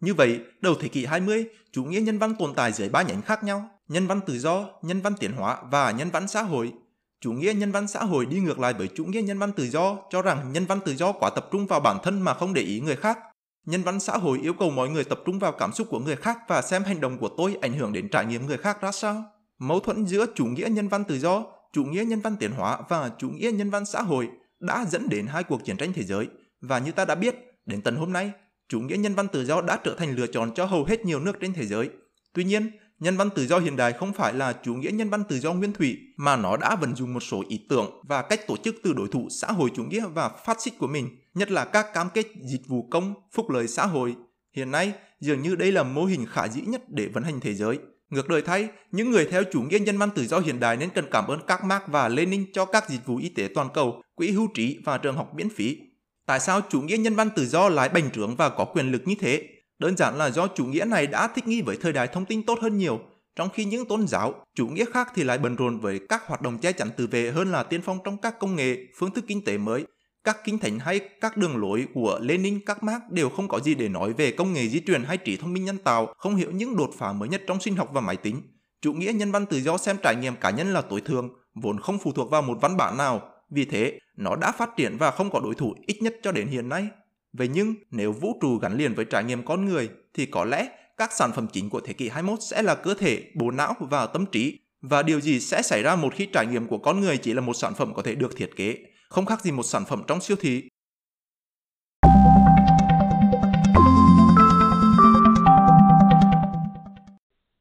Như 0.00 0.14
vậy, 0.14 0.40
đầu 0.60 0.74
thế 0.80 0.88
kỷ 0.88 1.04
20, 1.04 1.44
chủ 1.72 1.84
nghĩa 1.84 2.00
nhân 2.00 2.18
văn 2.18 2.34
tồn 2.34 2.54
tại 2.54 2.72
dưới 2.72 2.88
ba 2.88 3.02
nhánh 3.02 3.22
khác 3.22 3.44
nhau, 3.44 3.70
nhân 3.88 4.06
văn 4.06 4.20
tự 4.26 4.38
do, 4.38 4.68
nhân 4.82 5.00
văn 5.00 5.12
tiến 5.20 5.32
hóa 5.32 5.56
và 5.70 5.90
nhân 5.90 6.10
văn 6.10 6.28
xã 6.28 6.42
hội. 6.42 6.72
Chủ 7.20 7.32
nghĩa 7.32 7.52
nhân 7.52 7.72
văn 7.72 7.88
xã 7.88 8.00
hội 8.00 8.26
đi 8.26 8.40
ngược 8.40 8.58
lại 8.58 8.74
với 8.74 8.88
chủ 8.94 9.04
nghĩa 9.04 9.22
nhân 9.22 9.38
văn 9.38 9.52
tự 9.52 9.66
do, 9.66 9.96
cho 10.10 10.22
rằng 10.22 10.52
nhân 10.52 10.66
văn 10.66 10.80
tự 10.84 10.94
do 10.94 11.12
quá 11.12 11.30
tập 11.30 11.48
trung 11.52 11.66
vào 11.66 11.80
bản 11.80 11.98
thân 12.02 12.20
mà 12.20 12.34
không 12.34 12.54
để 12.54 12.62
ý 12.62 12.80
người 12.80 12.96
khác. 12.96 13.18
Nhân 13.66 13.82
văn 13.82 14.00
xã 14.00 14.16
hội 14.16 14.38
yêu 14.42 14.54
cầu 14.54 14.70
mọi 14.70 14.88
người 14.88 15.04
tập 15.04 15.20
trung 15.26 15.38
vào 15.38 15.52
cảm 15.52 15.72
xúc 15.72 15.86
của 15.90 15.98
người 15.98 16.16
khác 16.16 16.38
và 16.48 16.62
xem 16.62 16.84
hành 16.84 17.00
động 17.00 17.18
của 17.18 17.28
tôi 17.28 17.56
ảnh 17.60 17.72
hưởng 17.72 17.92
đến 17.92 18.08
trải 18.08 18.26
nghiệm 18.26 18.46
người 18.46 18.58
khác 18.58 18.80
ra 18.80 18.92
sao. 18.92 19.24
Mâu 19.58 19.80
thuẫn 19.80 20.06
giữa 20.06 20.26
chủ 20.34 20.46
nghĩa 20.46 20.68
nhân 20.70 20.88
văn 20.88 21.04
tự 21.04 21.18
do, 21.18 21.44
chủ 21.72 21.84
nghĩa 21.84 22.04
nhân 22.04 22.20
văn 22.20 22.36
tiến 22.36 22.50
hóa 22.50 22.78
và 22.88 23.10
chủ 23.18 23.30
nghĩa 23.30 23.52
nhân 23.52 23.70
văn 23.70 23.86
xã 23.86 24.02
hội 24.02 24.28
đã 24.60 24.84
dẫn 24.90 25.08
đến 25.08 25.26
hai 25.26 25.42
cuộc 25.42 25.64
chiến 25.64 25.76
tranh 25.76 25.92
thế 25.92 26.02
giới. 26.02 26.28
Và 26.60 26.78
như 26.78 26.92
ta 26.92 27.04
đã 27.04 27.14
biết, 27.14 27.36
đến 27.66 27.82
tận 27.82 27.96
hôm 27.96 28.12
nay, 28.12 28.32
chủ 28.68 28.80
nghĩa 28.80 28.96
nhân 28.96 29.14
văn 29.14 29.28
tự 29.28 29.44
do 29.44 29.60
đã 29.60 29.78
trở 29.84 29.94
thành 29.98 30.16
lựa 30.16 30.26
chọn 30.26 30.54
cho 30.54 30.64
hầu 30.64 30.84
hết 30.84 31.04
nhiều 31.04 31.20
nước 31.20 31.40
trên 31.40 31.52
thế 31.52 31.66
giới. 31.66 31.88
Tuy 32.32 32.44
nhiên, 32.44 32.70
nhân 32.98 33.16
văn 33.16 33.30
tự 33.30 33.46
do 33.46 33.58
hiện 33.58 33.76
đại 33.76 33.92
không 33.92 34.12
phải 34.12 34.34
là 34.34 34.52
chủ 34.52 34.74
nghĩa 34.74 34.90
nhân 34.90 35.10
văn 35.10 35.24
tự 35.28 35.38
do 35.38 35.52
nguyên 35.52 35.72
thủy, 35.72 35.98
mà 36.16 36.36
nó 36.36 36.56
đã 36.56 36.76
vận 36.76 36.96
dụng 36.96 37.14
một 37.14 37.20
số 37.20 37.44
ý 37.48 37.60
tưởng 37.68 38.00
và 38.02 38.22
cách 38.22 38.46
tổ 38.46 38.56
chức 38.56 38.76
từ 38.82 38.92
đối 38.92 39.08
thủ 39.08 39.28
xã 39.30 39.52
hội 39.52 39.70
chủ 39.76 39.84
nghĩa 39.84 40.06
và 40.06 40.28
phát 40.28 40.60
xít 40.60 40.70
của 40.78 40.86
mình, 40.86 41.08
nhất 41.34 41.50
là 41.50 41.64
các 41.64 41.86
cam 41.94 42.08
kết 42.14 42.26
dịch 42.42 42.66
vụ 42.66 42.88
công, 42.90 43.14
phúc 43.32 43.50
lợi 43.50 43.68
xã 43.68 43.86
hội. 43.86 44.14
Hiện 44.52 44.70
nay, 44.70 44.92
dường 45.20 45.42
như 45.42 45.54
đây 45.54 45.72
là 45.72 45.82
mô 45.82 46.04
hình 46.04 46.26
khả 46.26 46.48
dĩ 46.48 46.60
nhất 46.60 46.82
để 46.88 47.06
vận 47.06 47.22
hành 47.24 47.40
thế 47.40 47.54
giới. 47.54 47.78
Ngược 48.10 48.28
đời 48.28 48.42
thay, 48.42 48.68
những 48.92 49.10
người 49.10 49.26
theo 49.30 49.42
chủ 49.52 49.60
nghĩa 49.60 49.78
nhân 49.78 49.98
văn 49.98 50.10
tự 50.14 50.26
do 50.26 50.38
hiện 50.38 50.60
đại 50.60 50.76
nên 50.76 50.90
cần 50.90 51.04
cảm 51.10 51.26
ơn 51.26 51.40
các 51.46 51.64
Marx 51.64 51.82
và 51.86 52.08
Lenin 52.08 52.52
cho 52.52 52.64
các 52.64 52.90
dịch 52.90 53.06
vụ 53.06 53.16
y 53.16 53.28
tế 53.28 53.48
toàn 53.54 53.68
cầu, 53.74 54.02
quỹ 54.14 54.30
hưu 54.30 54.48
trí 54.54 54.78
và 54.84 54.98
trường 54.98 55.16
học 55.16 55.34
miễn 55.34 55.48
phí. 55.50 55.78
Tại 56.26 56.40
sao 56.40 56.60
chủ 56.68 56.80
nghĩa 56.80 56.96
nhân 56.96 57.14
văn 57.14 57.30
tự 57.36 57.46
do 57.46 57.68
lại 57.68 57.88
bành 57.88 58.10
trướng 58.10 58.36
và 58.36 58.48
có 58.48 58.64
quyền 58.64 58.92
lực 58.92 59.02
như 59.04 59.14
thế? 59.20 59.48
Đơn 59.78 59.96
giản 59.96 60.18
là 60.18 60.30
do 60.30 60.46
chủ 60.46 60.64
nghĩa 60.64 60.84
này 60.84 61.06
đã 61.06 61.28
thích 61.28 61.46
nghi 61.46 61.62
với 61.62 61.76
thời 61.76 61.92
đại 61.92 62.06
thông 62.06 62.24
tin 62.24 62.42
tốt 62.42 62.58
hơn 62.62 62.78
nhiều, 62.78 63.00
trong 63.36 63.48
khi 63.54 63.64
những 63.64 63.84
tôn 63.84 64.08
giáo, 64.08 64.34
chủ 64.54 64.66
nghĩa 64.66 64.84
khác 64.84 65.12
thì 65.14 65.24
lại 65.24 65.38
bận 65.38 65.56
rộn 65.56 65.78
với 65.78 66.00
các 66.08 66.26
hoạt 66.26 66.42
động 66.42 66.58
che 66.58 66.72
chắn 66.72 66.90
tự 66.96 67.06
vệ 67.06 67.30
hơn 67.30 67.52
là 67.52 67.62
tiên 67.62 67.80
phong 67.84 67.98
trong 68.04 68.16
các 68.16 68.38
công 68.38 68.56
nghệ, 68.56 68.76
phương 68.98 69.10
thức 69.10 69.24
kinh 69.28 69.44
tế 69.44 69.58
mới. 69.58 69.84
Các 70.24 70.36
kinh 70.44 70.58
thánh 70.58 70.78
hay 70.78 71.00
các 71.20 71.36
đường 71.36 71.56
lối 71.56 71.86
của 71.94 72.18
Lenin, 72.22 72.60
các 72.66 72.82
Marx 72.82 73.02
đều 73.10 73.28
không 73.28 73.48
có 73.48 73.60
gì 73.60 73.74
để 73.74 73.88
nói 73.88 74.12
về 74.12 74.30
công 74.30 74.52
nghệ 74.52 74.68
di 74.68 74.80
truyền 74.86 75.04
hay 75.04 75.16
trí 75.16 75.36
thông 75.36 75.52
minh 75.52 75.64
nhân 75.64 75.78
tạo, 75.78 76.14
không 76.18 76.36
hiểu 76.36 76.50
những 76.50 76.76
đột 76.76 76.90
phá 76.98 77.12
mới 77.12 77.28
nhất 77.28 77.42
trong 77.46 77.60
sinh 77.60 77.76
học 77.76 77.88
và 77.92 78.00
máy 78.00 78.16
tính. 78.16 78.42
Chủ 78.82 78.92
nghĩa 78.92 79.12
nhân 79.12 79.32
văn 79.32 79.46
tự 79.46 79.60
do 79.60 79.78
xem 79.78 79.96
trải 80.02 80.16
nghiệm 80.16 80.36
cá 80.36 80.50
nhân 80.50 80.72
là 80.72 80.80
tối 80.80 81.00
thường, 81.00 81.28
vốn 81.54 81.80
không 81.80 81.98
phụ 81.98 82.12
thuộc 82.12 82.30
vào 82.30 82.42
một 82.42 82.58
văn 82.60 82.76
bản 82.76 82.96
nào, 82.96 83.30
vì 83.50 83.64
thế 83.64 83.98
nó 84.16 84.36
đã 84.36 84.52
phát 84.52 84.70
triển 84.76 84.96
và 84.98 85.10
không 85.10 85.30
có 85.30 85.40
đối 85.40 85.54
thủ 85.54 85.74
ít 85.86 86.02
nhất 86.02 86.14
cho 86.22 86.32
đến 86.32 86.46
hiện 86.46 86.68
nay. 86.68 86.88
Vậy 87.32 87.48
nhưng 87.54 87.74
nếu 87.90 88.12
vũ 88.12 88.38
trụ 88.40 88.58
gắn 88.58 88.76
liền 88.76 88.94
với 88.94 89.04
trải 89.04 89.24
nghiệm 89.24 89.44
con 89.44 89.64
người 89.64 89.88
thì 90.14 90.26
có 90.26 90.44
lẽ 90.44 90.68
các 90.96 91.12
sản 91.12 91.30
phẩm 91.34 91.46
chính 91.52 91.70
của 91.70 91.80
thế 91.80 91.92
kỷ 91.92 92.08
21 92.08 92.38
sẽ 92.42 92.62
là 92.62 92.74
cơ 92.74 92.94
thể, 92.94 93.22
bộ 93.34 93.50
não 93.50 93.74
và 93.80 94.06
tâm 94.06 94.26
trí. 94.32 94.58
Và 94.80 95.02
điều 95.02 95.20
gì 95.20 95.40
sẽ 95.40 95.62
xảy 95.62 95.82
ra 95.82 95.96
một 95.96 96.14
khi 96.14 96.28
trải 96.32 96.46
nghiệm 96.46 96.66
của 96.66 96.78
con 96.78 97.00
người 97.00 97.16
chỉ 97.16 97.34
là 97.34 97.40
một 97.40 97.54
sản 97.54 97.74
phẩm 97.74 97.94
có 97.94 98.02
thể 98.02 98.14
được 98.14 98.36
thiết 98.36 98.56
kế, 98.56 98.78
không 99.08 99.26
khác 99.26 99.40
gì 99.40 99.52
một 99.52 99.62
sản 99.62 99.82
phẩm 99.88 100.02
trong 100.06 100.20
siêu 100.20 100.36
thị. 100.40 100.68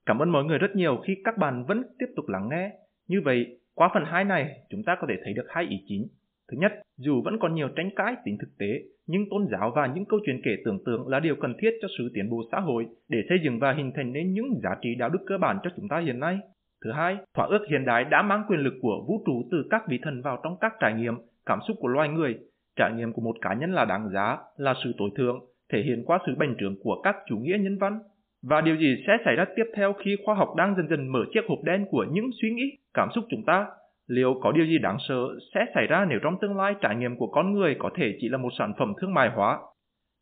Cảm 0.05 0.19
ơn 0.19 0.31
mọi 0.31 0.43
người 0.43 0.57
rất 0.57 0.67
nhiều 0.75 0.97
khi 1.07 1.13
các 1.23 1.37
bạn 1.37 1.65
vẫn 1.67 1.83
tiếp 1.99 2.05
tục 2.15 2.25
lắng 2.27 2.49
nghe. 2.51 2.69
Như 3.07 3.17
vậy, 3.25 3.45
qua 3.75 3.89
phần 3.93 4.03
2 4.05 4.23
này, 4.23 4.59
chúng 4.69 4.83
ta 4.83 4.97
có 5.01 5.07
thể 5.09 5.15
thấy 5.23 5.33
được 5.33 5.45
hai 5.49 5.65
ý 5.69 5.77
chính. 5.87 6.07
Thứ 6.51 6.57
nhất, 6.57 6.71
dù 6.97 7.21
vẫn 7.21 7.39
còn 7.39 7.55
nhiều 7.55 7.67
tranh 7.75 7.89
cãi 7.95 8.15
tính 8.25 8.37
thực 8.39 8.57
tế, 8.57 8.81
nhưng 9.07 9.25
tôn 9.29 9.47
giáo 9.51 9.71
và 9.75 9.87
những 9.87 10.05
câu 10.05 10.19
chuyện 10.25 10.41
kể 10.43 10.51
tưởng 10.65 10.83
tượng 10.85 11.07
là 11.07 11.19
điều 11.19 11.35
cần 11.35 11.53
thiết 11.61 11.69
cho 11.81 11.87
sự 11.97 12.11
tiến 12.13 12.29
bộ 12.29 12.41
xã 12.51 12.59
hội 12.59 12.85
để 13.09 13.17
xây 13.29 13.37
dựng 13.43 13.59
và 13.59 13.73
hình 13.73 13.91
thành 13.95 14.13
nên 14.13 14.33
những 14.33 14.59
giá 14.63 14.69
trị 14.81 14.95
đạo 14.99 15.09
đức 15.09 15.19
cơ 15.27 15.37
bản 15.37 15.57
cho 15.63 15.69
chúng 15.75 15.87
ta 15.87 15.99
hiện 15.99 16.19
nay. 16.19 16.39
Thứ 16.83 16.91
hai, 16.91 17.17
thỏa 17.33 17.45
ước 17.45 17.59
hiện 17.69 17.85
đại 17.85 18.05
đã 18.05 18.21
mang 18.21 18.43
quyền 18.47 18.59
lực 18.59 18.73
của 18.81 19.05
vũ 19.07 19.23
trụ 19.25 19.43
từ 19.51 19.57
các 19.69 19.83
vị 19.87 19.99
thần 20.03 20.21
vào 20.21 20.39
trong 20.43 20.57
các 20.61 20.73
trải 20.79 20.93
nghiệm, 20.93 21.15
cảm 21.45 21.59
xúc 21.67 21.77
của 21.79 21.87
loài 21.87 22.09
người. 22.09 22.37
Trải 22.75 22.91
nghiệm 22.93 23.13
của 23.13 23.21
một 23.21 23.35
cá 23.41 23.53
nhân 23.53 23.73
là 23.73 23.85
đáng 23.85 24.09
giá, 24.09 24.37
là 24.57 24.73
sự 24.83 24.93
tối 24.97 25.09
thượng, 25.15 25.39
thể 25.73 25.81
hiện 25.85 26.03
qua 26.05 26.19
sự 26.25 26.35
bành 26.39 26.55
trướng 26.59 26.75
của 26.83 27.01
các 27.03 27.15
chủ 27.27 27.37
nghĩa 27.37 27.57
nhân 27.61 27.77
văn. 27.77 27.99
Và 28.49 28.61
điều 28.61 28.75
gì 28.75 29.03
sẽ 29.07 29.17
xảy 29.25 29.35
ra 29.35 29.45
tiếp 29.55 29.65
theo 29.75 29.93
khi 29.93 30.17
khoa 30.25 30.35
học 30.35 30.55
đang 30.57 30.75
dần 30.75 30.87
dần 30.89 31.07
mở 31.07 31.19
chiếc 31.33 31.41
hộp 31.47 31.59
đen 31.63 31.85
của 31.89 32.05
những 32.11 32.29
suy 32.41 32.49
nghĩ, 32.51 32.77
cảm 32.93 33.09
xúc 33.15 33.25
chúng 33.29 33.43
ta 33.45 33.65
Liệu 34.07 34.39
có 34.41 34.51
điều 34.51 34.65
gì 34.65 34.77
đáng 34.77 34.97
sợ 35.07 35.27
sẽ 35.53 35.65
xảy 35.75 35.87
ra 35.87 36.05
nếu 36.09 36.19
trong 36.23 36.37
tương 36.41 36.57
lai 36.57 36.75
trải 36.81 36.95
nghiệm 36.95 37.15
của 37.15 37.27
con 37.27 37.53
người 37.53 37.75
có 37.79 37.89
thể 37.95 38.17
chỉ 38.21 38.29
là 38.29 38.37
một 38.37 38.49
sản 38.57 38.73
phẩm 38.77 38.93
thương 39.01 39.13
mại 39.13 39.29
hóa? 39.29 39.59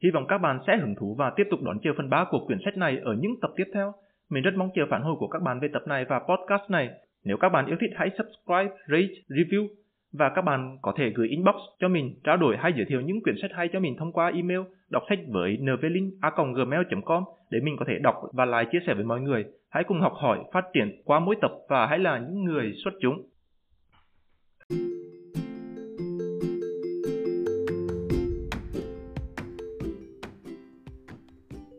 Hy 0.03 0.09
vọng 0.12 0.25
các 0.27 0.38
bạn 0.38 0.59
sẽ 0.67 0.77
hứng 0.77 0.95
thú 0.99 1.15
và 1.19 1.31
tiếp 1.36 1.43
tục 1.51 1.59
đón 1.63 1.77
chờ 1.83 1.91
phần 1.97 2.09
3 2.09 2.25
của 2.29 2.45
quyển 2.47 2.59
sách 2.65 2.77
này 2.77 2.97
ở 3.03 3.13
những 3.19 3.31
tập 3.41 3.51
tiếp 3.55 3.67
theo. 3.73 3.93
Mình 4.29 4.43
rất 4.43 4.53
mong 4.57 4.69
chờ 4.75 4.81
phản 4.89 5.01
hồi 5.01 5.15
của 5.19 5.27
các 5.27 5.41
bạn 5.41 5.59
về 5.59 5.67
tập 5.73 5.81
này 5.88 6.05
và 6.09 6.19
podcast 6.19 6.71
này. 6.71 6.89
Nếu 7.25 7.38
các 7.38 7.49
bạn 7.49 7.65
yêu 7.65 7.77
thích 7.79 7.91
hãy 7.95 8.09
subscribe, 8.09 8.75
rate, 8.88 9.13
review 9.29 9.67
và 10.13 10.31
các 10.36 10.41
bạn 10.41 10.77
có 10.81 10.93
thể 10.97 11.09
gửi 11.15 11.27
inbox 11.27 11.55
cho 11.79 11.88
mình 11.88 12.15
trao 12.23 12.38
đổi 12.38 12.57
hay 12.57 12.73
giới 12.75 12.86
thiệu 12.86 13.01
những 13.01 13.23
quyển 13.23 13.36
sách 13.41 13.51
hay 13.53 13.69
cho 13.73 13.79
mình 13.79 13.95
thông 13.99 14.12
qua 14.12 14.31
email 14.36 14.59
đọc 14.89 15.03
sách 15.09 15.19
với 15.27 15.57
nvelin.gmail.com 15.57 17.23
để 17.54 17.60
mình 17.60 17.76
có 17.80 17.86
thể 17.88 17.94
đọc 18.02 18.16
và 18.32 18.46
lại 18.46 18.66
chia 18.72 18.80
sẻ 18.88 18.94
với 18.94 19.04
mọi 19.04 19.22
người. 19.22 19.46
Hãy 19.70 19.84
cùng 19.88 20.02
học 20.02 20.13
hỏi, 20.16 20.39
phát 20.54 20.66
triển 20.74 21.02
qua 21.06 21.20
mỗi 21.20 21.36
tập 21.42 21.52
và 21.70 21.88
hãy 21.88 22.00
là 22.00 22.20
những 22.20 22.44
người 22.44 22.72
xuất 22.84 22.92
chúng. 23.02 23.30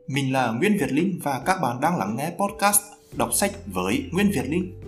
Mình 0.09 0.33
là 0.33 0.53
Nguyễn 0.59 0.73
Việt 0.81 0.93
Linh 0.93 1.19
và 1.23 1.43
các 1.47 1.57
bạn 1.63 1.77
đang 1.83 1.99
lắng 1.99 2.15
nghe 2.19 2.31
podcast 2.39 2.83
Đọc 3.19 3.33
sách 3.33 3.51
với 3.67 4.05
Nguyễn 4.13 4.27
Việt 4.35 4.49
Linh. 4.49 4.84